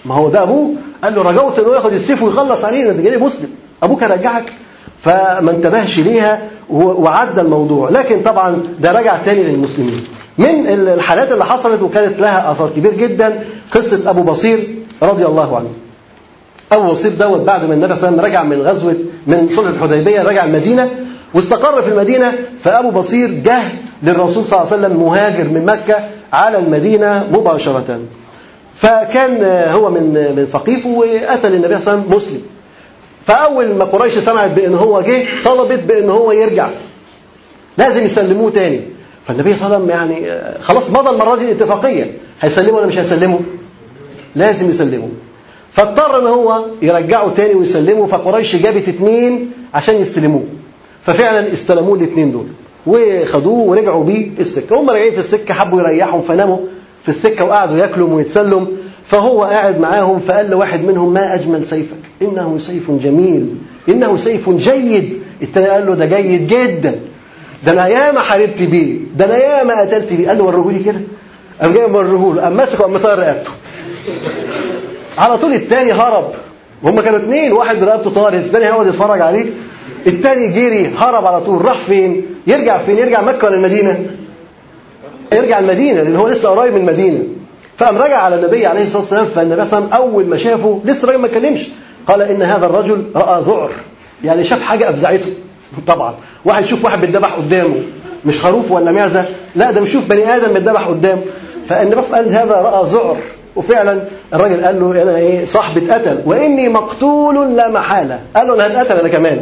[0.04, 0.70] ما هو ده أبوه؟
[1.04, 3.48] قال له رجوت أنه يأخذ السيف ويخلص عليه ده جاي مسلم.
[3.82, 4.52] أبوك رجعك
[4.98, 7.90] فما انتبهش ليها وعدى الموضوع.
[7.90, 10.04] لكن طبعا ده رجع تاني للمسلمين.
[10.38, 13.44] من الحالات اللي حصلت وكانت لها أثر كبير جدا
[13.74, 15.70] قصة أبو بصير رضي الله عنه.
[16.72, 18.96] أبو بصير دوت بعد ما النبي صلى الله عليه وسلم رجع من غزوة
[19.26, 20.90] من صلح الحديبية رجع المدينة
[21.34, 25.96] واستقر في المدينة فأبو بصير جه للرسول صلى الله عليه وسلم مهاجر من مكة
[26.32, 28.00] على المدينة مباشرة.
[28.74, 32.42] فكان هو من من ثقيف وأتى للنبي صلى الله عليه وسلم مسلم.
[33.26, 36.68] فأول ما قريش سمعت بأن هو جه طلبت بأن هو يرجع.
[37.78, 38.80] لازم يسلموه تاني.
[39.24, 43.40] فالنبي صلى الله عليه وسلم يعني خلاص مضى المرة دي الاتفاقية هيسلمه ولا مش هيسلمه؟
[44.36, 45.08] لازم يسلمه
[45.76, 50.44] فاضطر إن هو يرجعه تاني ويسلمه فقريش جابت اثنين عشان يستلموه.
[51.02, 52.46] ففعلا استلموه الاثنين دول.
[52.86, 54.80] وخدوه ورجعوا بيه السكة.
[54.80, 56.58] هم راجعين في السكة حبوا يريحهم فناموا
[57.02, 58.68] في السكة وقعدوا ياكلوا ويتسلم
[59.04, 61.96] فهو قاعد معاهم فقال لواحد منهم ما أجمل سيفك.
[62.22, 63.54] إنه سيف جميل.
[63.88, 65.20] إنه سيف جيد.
[65.42, 67.00] التاني قال له ده جيد جدا.
[67.64, 68.98] ده أنا ياما حاربت بيه.
[69.16, 70.28] ده أنا ياما قتلت بيه.
[70.28, 71.00] قال له وريهولي كده.
[71.60, 73.50] قام جاي موريه له قام ماسكه قام مطير رقبته.
[75.18, 76.32] على طول الثاني هرب.
[76.82, 79.50] وهم كانوا اثنين واحد برقبته طارس الثاني هيقعد يتفرج عليه
[80.06, 84.06] الثاني جري هرب على طول راح فين؟ يرجع فين؟ يرجع مكة ولا المدينة؟
[85.32, 87.24] يرجع المدينة لأن هو لسه قريب من المدينة.
[87.76, 90.80] فقام رجع على النبي عليه الصلاة والسلام فالنبي صلى الله عليه وسلم أول ما شافه
[90.84, 91.68] لسه الراجل ما اتكلمش.
[92.06, 93.70] قال إن هذا الرجل رأى ذعر.
[94.24, 95.32] يعني شاف حاجة أفزعته.
[95.86, 96.14] طبعا.
[96.44, 97.82] واحد يشوف واحد بيتذبح قدامه.
[98.24, 99.24] مش خروف ولا معزة؟
[99.56, 101.22] لا ده بيشوف بني آدم بيتذبح قدامه.
[101.68, 103.16] فالنبي قال هذا رأى ذعر.
[103.56, 104.04] وفعلا
[104.34, 108.20] الراجل قال له أنا إيه صاحبي اتقتل وإني مقتول لا محالة.
[108.36, 109.40] قال له أنا هتقتل أنا كمان.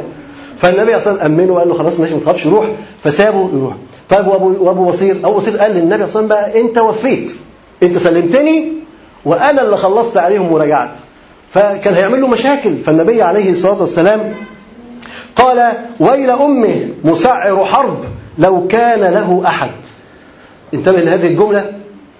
[0.59, 2.67] فالنبي صلى الله عليه وسلم أمنه وقال له خلاص ماشي ما تخافش روح.
[3.05, 3.75] فسابه يروح
[4.09, 7.37] طيب وابو وأبو بصير أبو بصير قال للنبي صلى الله عليه وسلم بقى أنت وفيت.
[7.83, 8.73] أنت سلمتني
[9.25, 10.91] وأنا اللي خلصت عليهم ورجعت
[11.51, 12.77] فكان هيعمل له مشاكل.
[12.79, 14.35] فالنبي عليه الصلاة والسلام
[15.37, 17.99] قال ويل أمه مسعر حرب
[18.39, 19.71] لو كان له أحد.
[20.75, 21.73] انتبه لهذه الجملة.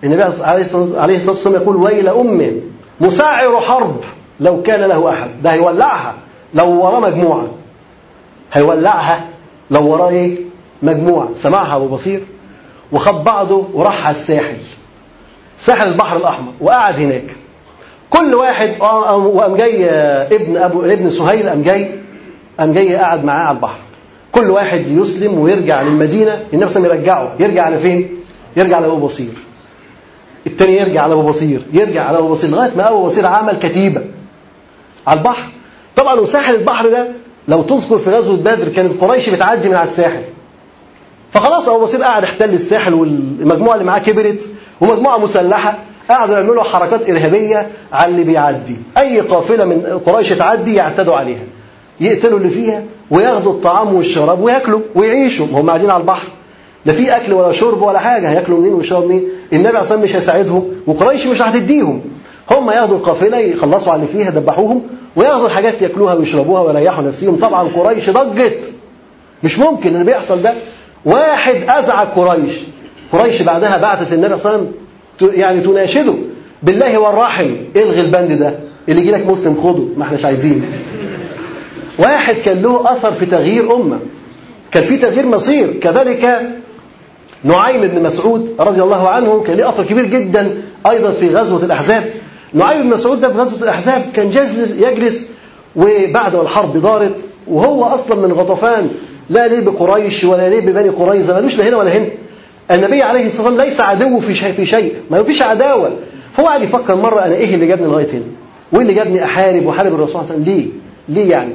[0.05, 2.53] النبي عليه الصلاة والسلام يقول ويل امه
[3.01, 3.97] مسعر حرب
[4.41, 5.31] لو كان له أحد.
[5.43, 6.15] ده هيولعها
[6.55, 7.49] لو وراه مجموعة.
[8.53, 9.29] هيولعها
[9.71, 10.37] لو وراه إيه؟
[10.83, 11.29] مجموعة.
[11.37, 12.23] سمعها أبو بصير.
[12.93, 14.57] وخد بعضه وراح على الساحل.
[15.59, 16.53] ساحل البحر الأحمر.
[16.61, 17.37] وقعد هناك.
[18.11, 19.91] كل واحد وقام جاي
[20.37, 21.91] ابن أبو ابن سهيل قام جاي
[22.59, 23.79] قام جاي قاعد معاه على البحر.
[24.33, 26.45] كل واحد يسلم ويرجع للمدينة.
[26.53, 27.33] النبي صلى الله عليه وسلم يرجعه.
[27.41, 28.09] يرجع على فين؟
[28.57, 29.35] يرجع لأبو بصير.
[30.47, 34.05] التاني يرجع على أبو بصير يرجع على أبو بصير لغاية ما أبو بصير عمل كتيبة
[35.07, 35.51] على البحر.
[35.97, 37.09] طبعا وساحل البحر ده
[37.49, 40.23] لو تذكر في غزوة بدر كانت قريش بتعدي من على الساحل.
[41.33, 44.49] فخلاص أبو بصير قاعد احتل الساحل والمجموعة اللي معاه كبرت
[44.81, 45.79] ومجموعة مسلحة
[46.11, 48.77] قعدوا يعملوا حركات إرهابية على اللي بيعدي.
[48.99, 51.45] أي قافلة من قريش تعدي يعتدوا عليها.
[52.01, 55.47] يقتلوا اللي فيها وياخدوا الطعام والشراب وياكلوا ويعيشوا.
[55.53, 56.29] هم قاعدين على البحر.
[56.87, 60.69] لا في أكل ولا شرب ولا حاجة هياكلوا منين ويشربوا منين؟ النبي عليه مش هيساعدهم
[60.87, 62.01] وقريش مش هتديهم.
[62.51, 64.83] هم ياخدوا القافلة يخلصوا على اللي فيها يذبحوهم
[65.17, 68.73] وياخدوا الحاجات ياكلوها ويشربوها ويريحوا نفسهم طبعا قريش ضجت.
[69.45, 70.55] مش ممكن اللي بيحصل ده.
[71.05, 72.53] واحد ازعج قريش.
[73.13, 74.71] قريش بعدها بعتت للنبي صلى الله عليه
[75.23, 76.15] وسلم يعني تناشده.
[76.63, 78.59] بالله والرحم إلغي البند ده.
[78.89, 80.65] اللي يجي لك مسلم خده ما إحناش عايزين.
[81.99, 83.99] واحد كان له أثر في تغيير أمة.
[84.73, 85.73] كان في تغيير مصير.
[85.83, 86.49] كذلك
[87.45, 92.05] نعيم بن مسعود رضي الله عنه كان له أثر كبير جدا أيضا في غزوة الأحزاب.
[92.55, 95.29] نعيم بن مسعود ده في غزوة الأحزاب كان جلس يجلس
[95.77, 98.91] وبعد الحرب دارت وهو أصلا من غطفان
[99.31, 102.07] لا ليه بقريش ولا ليه ببني قريظة ملوش لا هنا ولا هنا.
[102.71, 105.91] النبي عليه الصلاة والسلام ليس عدو في شيء في شيء ما فيش عداوة.
[106.33, 108.25] فهو قاعد يفكر مرة أنا إيه اللي جابني لغاية هنا؟
[108.73, 110.69] وإيه اللي جابني أحارب واحارب الرسول صلى الله عليه وسلم؟ ليه؟
[111.25, 111.53] ليه يعني؟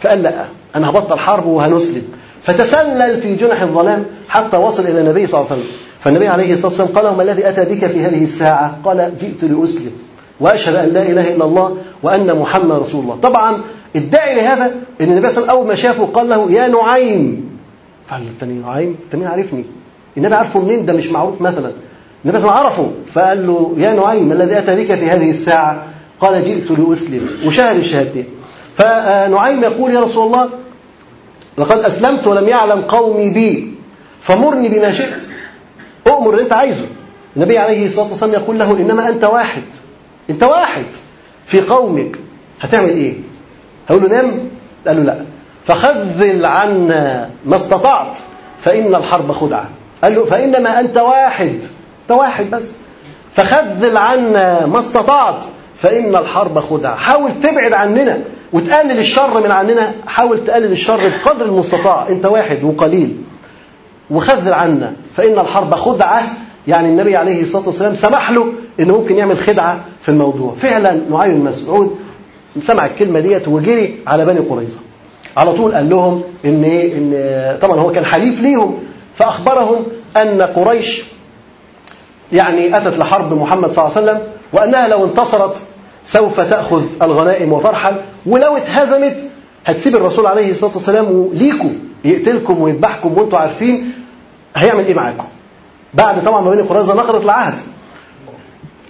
[0.00, 0.44] فقال لا
[0.74, 2.02] أنا هبطل حرب وهنسلم.
[2.48, 5.74] فتسلل في جنح الظلام حتى وصل إلى النبي صلى الله عليه وسلم.
[5.98, 9.92] فالنبي عليه الصلاة والسلام قال ما الذي أتى بك في هذه الساعة؟ قال جئت لأسلم
[10.40, 13.16] وأشهد أن لا إله إلا الله وأن محمد رسول الله.
[13.16, 13.60] طبعا
[13.96, 14.64] الداعي لهذا
[15.00, 17.50] إن النبي صلى الله عليه وسلم أول ما شافه قال له يا نعيم.
[18.08, 19.64] فقال الثاني نعيم؟ مين عارفني.
[20.16, 21.72] النبي عارفه منين؟ ده مش معروف مثلا.
[22.24, 22.90] النبي صلى الله عليه وسلم عرفه.
[23.12, 25.86] فقال له يا نعيم ما الذي أتى بك في هذه الساعة؟
[26.20, 27.28] قال جئت لأسلم.
[27.46, 28.26] وشهد الشهادتين.
[28.74, 30.48] فنعيم يقول يا رسول الله
[31.58, 33.74] لقد أسلمت ولم يعلم قومي بي.
[34.20, 35.22] فمرني بما شئت.
[36.06, 36.86] أؤمر اللي أنت عايزه.
[37.36, 39.62] النبي عليه الصلاة والسلام يقول له إنما أنت واحد.
[40.30, 40.84] أنت واحد
[41.44, 42.18] في قومك.
[42.60, 43.14] هتعمل إيه؟
[43.88, 44.50] هقول له نام.
[44.86, 45.24] قال له لا.
[45.64, 48.16] فخذل عنا ما استطعت.
[48.58, 49.70] فإن الحرب خدعة.
[50.04, 51.62] قال له فإنما أنت واحد.
[52.02, 52.76] أنت واحد بس.
[53.32, 55.44] فخذل عنا ما استطعت.
[55.76, 56.94] فإن الحرب خدعة.
[56.94, 58.24] حاول تبعد عننا.
[58.52, 62.08] وتقلل الشر من عننا حاول تقلل الشر بقدر المستطاع.
[62.08, 63.16] أنت واحد وقليل
[64.10, 66.22] وخذل عنا فإن الحرب خدعة
[66.68, 70.54] يعني النبي عليه الصلاة والسلام سمح له إنه ممكن يعمل خدعة في الموضوع.
[70.54, 71.96] فعلا نعيم مسعود
[72.60, 74.78] سمع الكلمة ديت وجري على بني قريظة.
[75.36, 78.78] على طول قال لهم إن إن طبعا هو كان حليف ليهم
[79.14, 79.86] فأخبرهم
[80.16, 81.04] أن قريش
[82.32, 84.20] يعني أتت لحرب محمد صلى الله عليه وسلم
[84.52, 85.62] وأنها لو انتصرت
[86.04, 89.16] سوف تأخذ الغنائم وترحل ولو اتهزمت
[89.66, 91.74] هتسيب الرسول عليه الصلاة والسلام ليكم
[92.04, 93.92] يقتلكم ويذبحكم وأنتم عارفين
[94.56, 95.24] هيعمل إيه معاكم.
[95.94, 97.58] بعد طبعا ما بني قريظه نقضت العهد.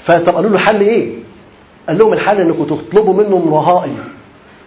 [0.03, 1.15] فطب قالوا له الحل إيه؟
[1.89, 3.97] قال لهم الحل إنكم تطلبوا منهم رهائن.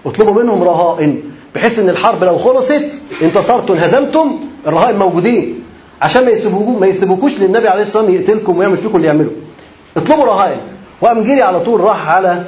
[0.05, 1.21] اطلبوا منهم رهائن
[1.55, 5.63] بحيث إن الحرب لو خلصت انتصرتوا انهزمتم الرهائن موجودين.
[6.01, 9.31] عشان ما يسيبوكوش ما يسيبوكوش للنبي عليه الصلاة والسلام يقتلكم ويعمل فيكم اللي يعمله.
[9.97, 10.59] اطلبوا رهائن.
[11.01, 12.43] وقام جري على طول راح على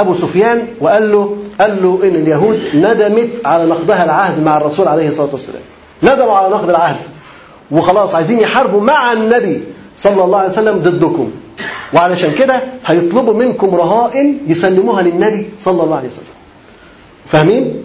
[0.00, 5.08] أبو سفيان وقال له قال له إن اليهود ندمت على نقضها العهد مع الرسول عليه
[5.08, 5.62] الصلاة والسلام.
[6.02, 6.96] ندموا على نقض العهد.
[7.70, 9.64] وخلاص عايزين يحاربوا مع النبي
[9.96, 11.30] صلى الله عليه وسلم ضدكم.
[11.94, 16.24] وعلشان كده هيطلبوا منكم رهائن يسلموها للنبي صلى الله عليه وسلم.
[17.26, 17.84] فاهمين؟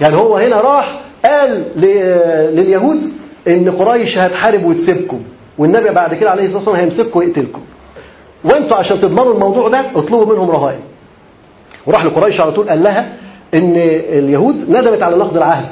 [0.00, 1.64] يعني هو هنا راح قال
[2.56, 3.04] لليهود
[3.48, 5.20] إن قريش هتحارب وتسيبكم
[5.58, 7.60] والنبي بعد كده عليه الصلاة والسلام هيمسككم ويقتلكم.
[8.44, 10.80] وانتوا عشان تضمنوا الموضوع ده اطلبوا منهم رهائن.
[11.86, 13.16] وراح لقريش على طول قال لها
[13.54, 13.72] إن
[14.08, 15.68] اليهود ندمت على نقض العهد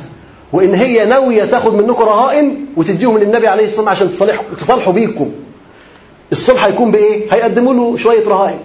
[0.53, 5.31] وإن هي ناوية تاخد منكم رهائن وتديهم للنبي عليه الصلاة والسلام عشان تصالحوا تصالحوا بيكم.
[6.33, 8.59] الصلح هيكون بإيه؟ هيقدموا له شوية رهائن.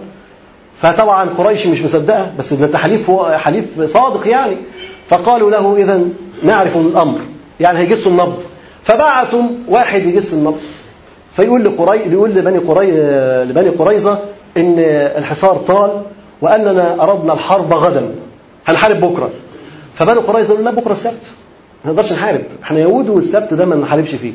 [0.82, 4.56] فطبعا قريش مش مصدقة بس ده حليف حليف صادق يعني.
[5.06, 6.04] فقالوا له اذا
[6.42, 7.18] نعرف الأمر.
[7.60, 8.42] يعني هيجسوا النبض.
[8.82, 10.60] فبعتوا واحد يجس النبض.
[11.36, 12.90] فيقول لقري يقول لبني قري
[13.44, 14.18] لبني قريظة
[14.56, 14.74] إن
[15.18, 15.90] الحصار طال
[16.42, 18.14] وأننا أردنا الحرب غدا.
[18.66, 19.30] هنحارب بكرة.
[19.94, 21.20] فبني قريظة لا بكرة السبت.
[21.84, 22.40] ما نقدرش نحارب.
[22.62, 24.32] إحنا يهود والسبت ده ما نحاربش فيه.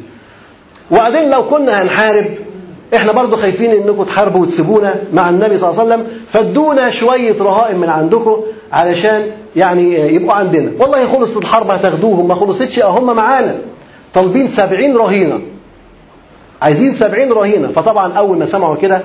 [0.92, 2.26] وبعدين لو كنا هنحارب
[2.96, 6.08] إحنا برضو خايفين إنكم تحاربوا وتسيبونا مع النبي صلى الله عليه وسلم.
[6.28, 8.38] فادونا شوية رهائن من عندكم
[8.72, 10.72] علشان يعني يبقوا عندنا.
[10.80, 12.28] والله خلصت الحرب هتاخدوهم.
[12.28, 13.58] ما خلصتش هم معانا.
[14.14, 15.40] طالبين سبعين رهينة.
[16.62, 17.68] عايزين سبعين رهينة.
[17.68, 19.02] فطبعا أول ما سمعوا كده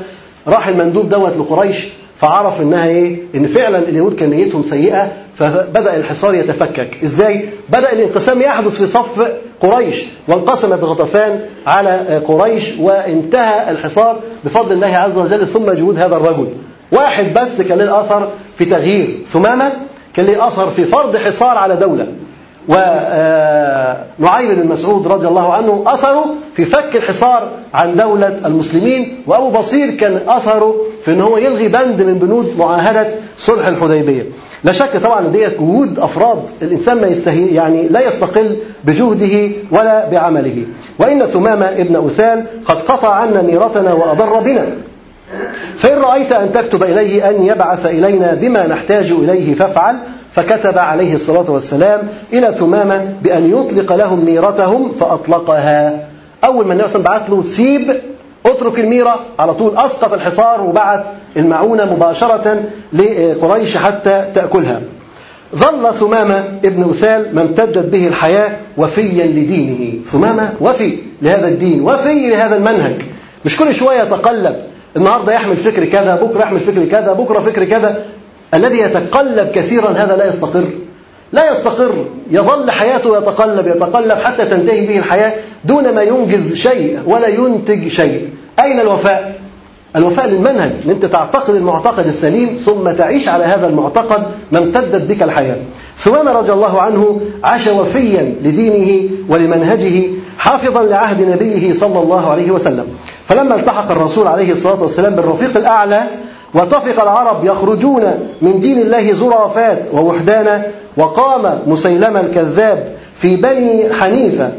[0.48, 6.34] راح المندوب دوت لقريش فعرف إنها إيه؟ إن فعلا اليهود كان نيتهم سيئة فبدأ الحصار
[6.34, 7.02] يتفكك.
[7.04, 9.28] إزاي؟ بدأ الانقسام يحدث في صف
[9.60, 16.48] قريش وانقسمت غطفان على قريش وانتهى الحصار بفضل الله عز وجل ثم جهود هذا الرجل.
[16.92, 18.28] واحد بس كان له اثر
[18.58, 19.18] في تغيير.
[19.28, 19.72] ثمامة
[20.14, 22.06] كان له اثر في فرض حصار على دولة.
[22.68, 29.90] ونعيم بن مسعود رضي الله عنه أثره في فك الحصار عن دولة المسلمين وأبو بصير
[29.90, 34.22] كان أثره في أن هو يلغي بند من بنود معاهدة صلح الحديبية.
[34.64, 40.64] لا شك طبعا دي جهود أفراد الإنسان ما يستهي يعني لا يستقل بجهده ولا بعمله.
[40.98, 44.66] وإن ثمامة ابن أسال قد قطع عنا ميرتنا وأضر بنا.
[45.76, 49.96] فإن رأيت أن تكتب إليه أن يبعث إلينا بما نحتاج إليه فافعل.
[50.34, 56.08] فكتب عليه الصلاة والسلام إلى ثمامة بأن يطلق لهم ميرتهم فأطلقها.
[56.44, 58.00] أول ما النبي صلى الله عليه وسلم له سيب
[58.46, 61.04] اترك الميرة على طول أسقط الحصار وبعت
[61.36, 62.62] المعونة مباشرة
[62.92, 64.80] لقريش حتى تأكلها.
[65.56, 70.02] ظل ثمامة ابن أسال ما امتدت به الحياة وفيا لدينه.
[70.04, 73.02] ثمامة وفي لهذا الدين وفي لهذا المنهج.
[73.44, 74.56] مش كل شوية يتقلب.
[74.96, 78.04] النهاردة يحمل فكر كذا بكرة يحمل فكر كذا بكرة فكر كذا.
[78.54, 80.68] الذي يتقلب كثيرا هذا لا يستقر
[81.32, 85.32] لا يستقر يظل حياته يتقلب يتقلب حتى تنتهي به الحياة
[85.64, 88.28] دون ما ينجز شيء ولا ينتج شيء
[88.60, 89.40] أين الوفاء؟
[89.96, 95.22] الوفاء للمنهج إن أنت تعتقد المعتقد السليم ثم تعيش على هذا المعتقد ما امتدت بك
[95.22, 95.56] الحياة.
[95.96, 100.02] ثمامه رضي الله عنه عاش وفيا لدينه ولمنهجه
[100.38, 102.86] حافظا لعهد نبيه صلى الله عليه وسلم.
[103.26, 106.02] فلما التحق الرسول عليه الصلاة والسلام بالرفيق الأعلى
[106.54, 114.52] وطفق العرب يخرجون من دين الله زرافات ووحدانا وقام مسيلمة الكذاب في بني حنيفة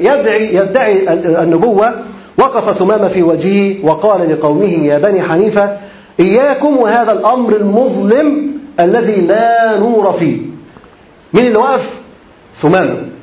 [0.00, 1.12] يدعي, يدعي
[1.42, 1.94] النبوة
[2.38, 5.76] وقف ثمامة في وجهه وقال لقومه يا بني حنيفة
[6.20, 10.38] إياكم وهذا الأمر المظلم الذي لا نور فيه
[11.34, 11.90] مين اللي وقف؟
[12.56, 13.15] ثمامة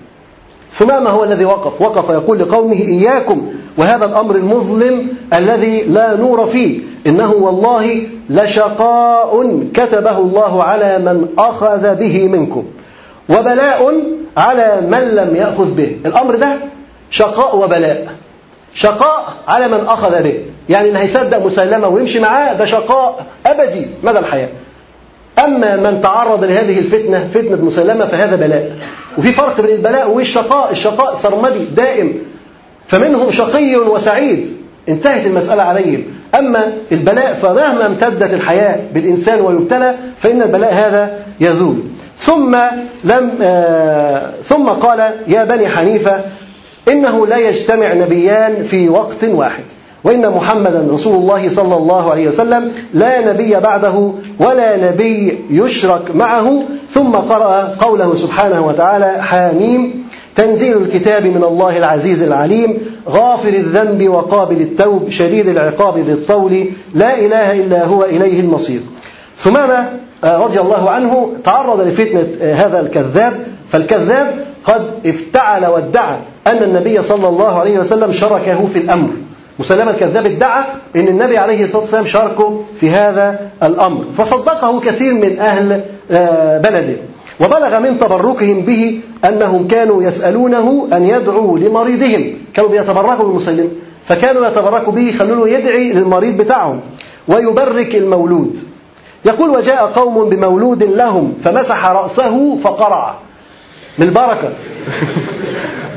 [0.78, 1.82] ثمامة هو الذي وقف.
[1.82, 6.80] وقف يقول لقومه إياكم وهذا الأمر المظلم الذي لا نور فيه.
[7.08, 12.66] إنه والله لشقاء كتبه الله على من أخذ به منكم.
[13.30, 13.94] وبلاء
[14.38, 15.98] على من لم يأخذ به.
[16.06, 16.60] الأمر ده
[17.10, 18.08] شقاء وبلاء.
[18.74, 20.46] شقاء على من أخذ به.
[20.70, 24.50] يعني اللي هيصدق مسلمة ويمشي معاه ده شقاء أبدي مدى الحياة.
[25.40, 28.78] أما من تعرض لهذه الفتنة فتنة مسلمة فهذا بلاء.
[29.18, 31.16] وفي فرق بين البلاء والشقاء الشقاء.
[31.16, 32.14] سرمدي دائم.
[32.88, 34.48] فمنهم شقي وسعيد.
[34.90, 36.04] انتهت المسألة عليهم.
[36.36, 41.76] أما البلاء فمهما امتدت الحياة بالإنسان ويبتلى فإن البلاء هذا يزول
[42.18, 42.58] ثم
[43.04, 46.22] لم آه ثم قال يا بني حنيفة
[46.88, 49.64] إنه لا يجتمع نبيان في وقت واحد.
[50.04, 56.64] وإن محمدا رسول الله صلى الله عليه وسلم لا نبي بعده ولا نبي يشرك معه.
[56.90, 62.78] ثم قرأ قوله سبحانه وتعالى حاميم تنزيل الكتاب من الله العزيز العليم
[63.10, 68.82] غافر الذنب وقابل التوب شديد العقاب ذي الطول لا إله إلا هو إليه المصير.
[69.38, 69.90] ثمامة
[70.24, 73.34] رضي الله عنه تعرض لفتنة هذا الكذاب.
[73.68, 79.10] فالكذاب قد افتعل وادعى أن النبي صلى الله عليه وسلم شركه في الأمر.
[79.60, 80.64] مسلمة الكذاب ادعى
[80.96, 84.06] أن النبي عليه الصلاة والسلام شاركه في هذا الأمر.
[84.18, 85.84] فصدقه كثير من أهل
[86.64, 86.96] بلده.
[87.40, 92.34] وبلغ من تبركهم به أنهم كانوا يسألونه أن يدعوا لمريضهم.
[92.54, 93.72] كانوا بيتبركوا بالمسلم.
[94.04, 96.82] فكانوا يتبركوا به يخلونه يدعي للمريض بتاعهم.
[97.28, 98.58] ويبرك المولود.
[99.26, 103.16] يقول وجاء قوم بمولود لهم فمسح رأسه فقرع.
[103.98, 104.54] من البركة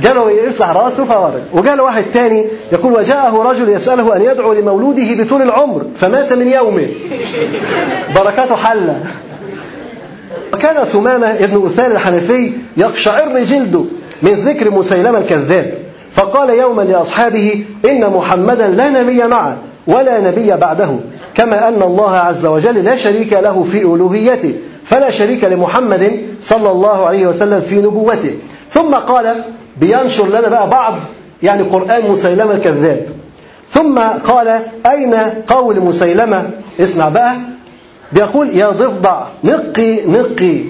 [0.07, 5.43] جاله يمسح رأسه فورد وجاء واحد تاني يقول وجاءه رجل يسأله أن يدعو لمولوده بطول
[5.43, 6.89] العمر فمات من يومه.
[8.15, 9.01] بركاته حلة.
[10.55, 13.85] وكان ثمامة ابن أثال الحنفي يقشعر جلده
[14.23, 15.75] من ذكر مسيلمة الكذاب.
[16.11, 20.99] فقال يوما لأصحابه إن محمدا لا نبي معه ولا نبي بعده
[21.35, 24.55] كما أن الله عز وجل لا شريك له في ألوهيته
[24.85, 28.35] فلا شريك لمحمد صلى الله عليه وسلم في نبوته.
[28.71, 29.45] ثم قال
[29.81, 30.95] بينشر لنا بقى بعض
[31.43, 33.07] يعني قرآن مسيلمة الكذاب.
[33.71, 35.15] ثم قال أين
[35.47, 36.51] قول مسيلمة؟
[36.81, 37.37] اسمع بقى.
[38.13, 40.61] بيقول يا ضفدع نقي نقي.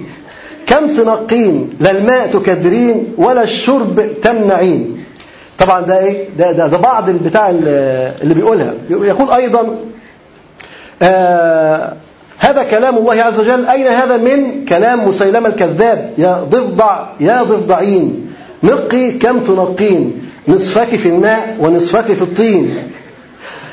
[0.66, 5.04] كم تنقين؟ لا الماء تكدرين ولا الشرب تمنعين.
[5.58, 8.74] طبعا ده إيه؟ ده ده, ده بعض البتاع اللي بيقولها.
[8.90, 9.76] يقول أيضا
[11.02, 11.92] آه
[12.38, 13.66] هذا كلام الله عز وجل.
[13.66, 18.32] أين هذا من كلام مسيلمة الكذاب؟ يا ضفدع يا ضفدعين.
[18.66, 22.82] نقي كم تنقين؟ نصفك في الماء ونصفك في الطين.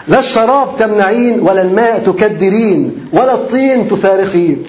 [0.07, 4.63] لا الشراب تمنعين ولا الماء تكدرين ولا الطين تفارقين.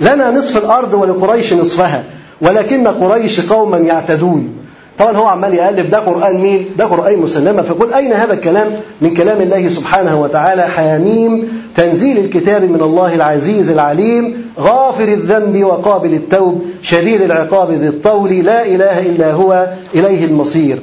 [0.00, 2.04] لنا نصف الأرض ولقريش نصفها
[2.40, 4.55] ولكن قريش قوما يعتدون.
[4.98, 7.62] طبعا هو عمال يقلب ده قرآن مين؟ ده قرآن مسلمة.
[7.62, 8.68] فقل أين هذا الكلام؟
[9.00, 16.14] من كلام الله سبحانه وتعالى حاميم تنزيل الكتاب من الله العزيز العليم غافر الذنب وقابل
[16.14, 20.78] التوب شديد العقاب ذي الطول لا إله إلا هو إليه المصير.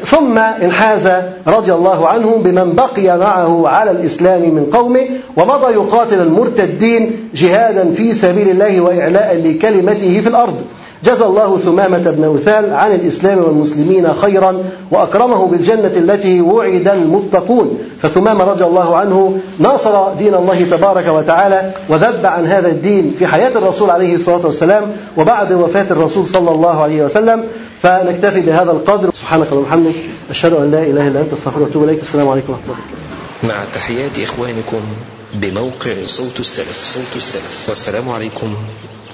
[0.00, 1.08] ثم انحاز
[1.46, 5.06] رضي الله عنه بمن بقي معه على الإسلام من قومه
[5.36, 10.62] ومضى يقاتل المرتدين جهادا في سبيل الله وإعلاء لكلمته في الأرض.
[11.04, 17.78] جزى الله ثمامة بن أثال عن الإسلام والمسلمين خيرا وأكرمه بالجنة التي وعد المتقون.
[18.02, 23.58] فثمامة رضي الله عنه ناصر دين الله تبارك وتعالى وذب عن هذا الدين في حياة
[23.58, 27.44] الرسول عليه الصلاة والسلام وبعد وفاة الرسول صلى الله عليه وسلم.
[27.82, 29.10] فنكتفي بهذا القدر.
[29.14, 29.94] سبحانك اللهم وبحمدك.
[30.30, 32.02] أشهد أن لا إله إلا أنت أستغفرك وأتوب إليك.
[32.02, 34.80] السلام عليكم ورحمة الله مع تحيات إخوانكم
[35.34, 36.94] بموقع صوت السلف.
[36.94, 37.66] صوت السلف.
[37.68, 38.54] والسلام عليكم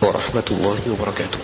[0.03, 1.39] ورحمة الله وبركاته.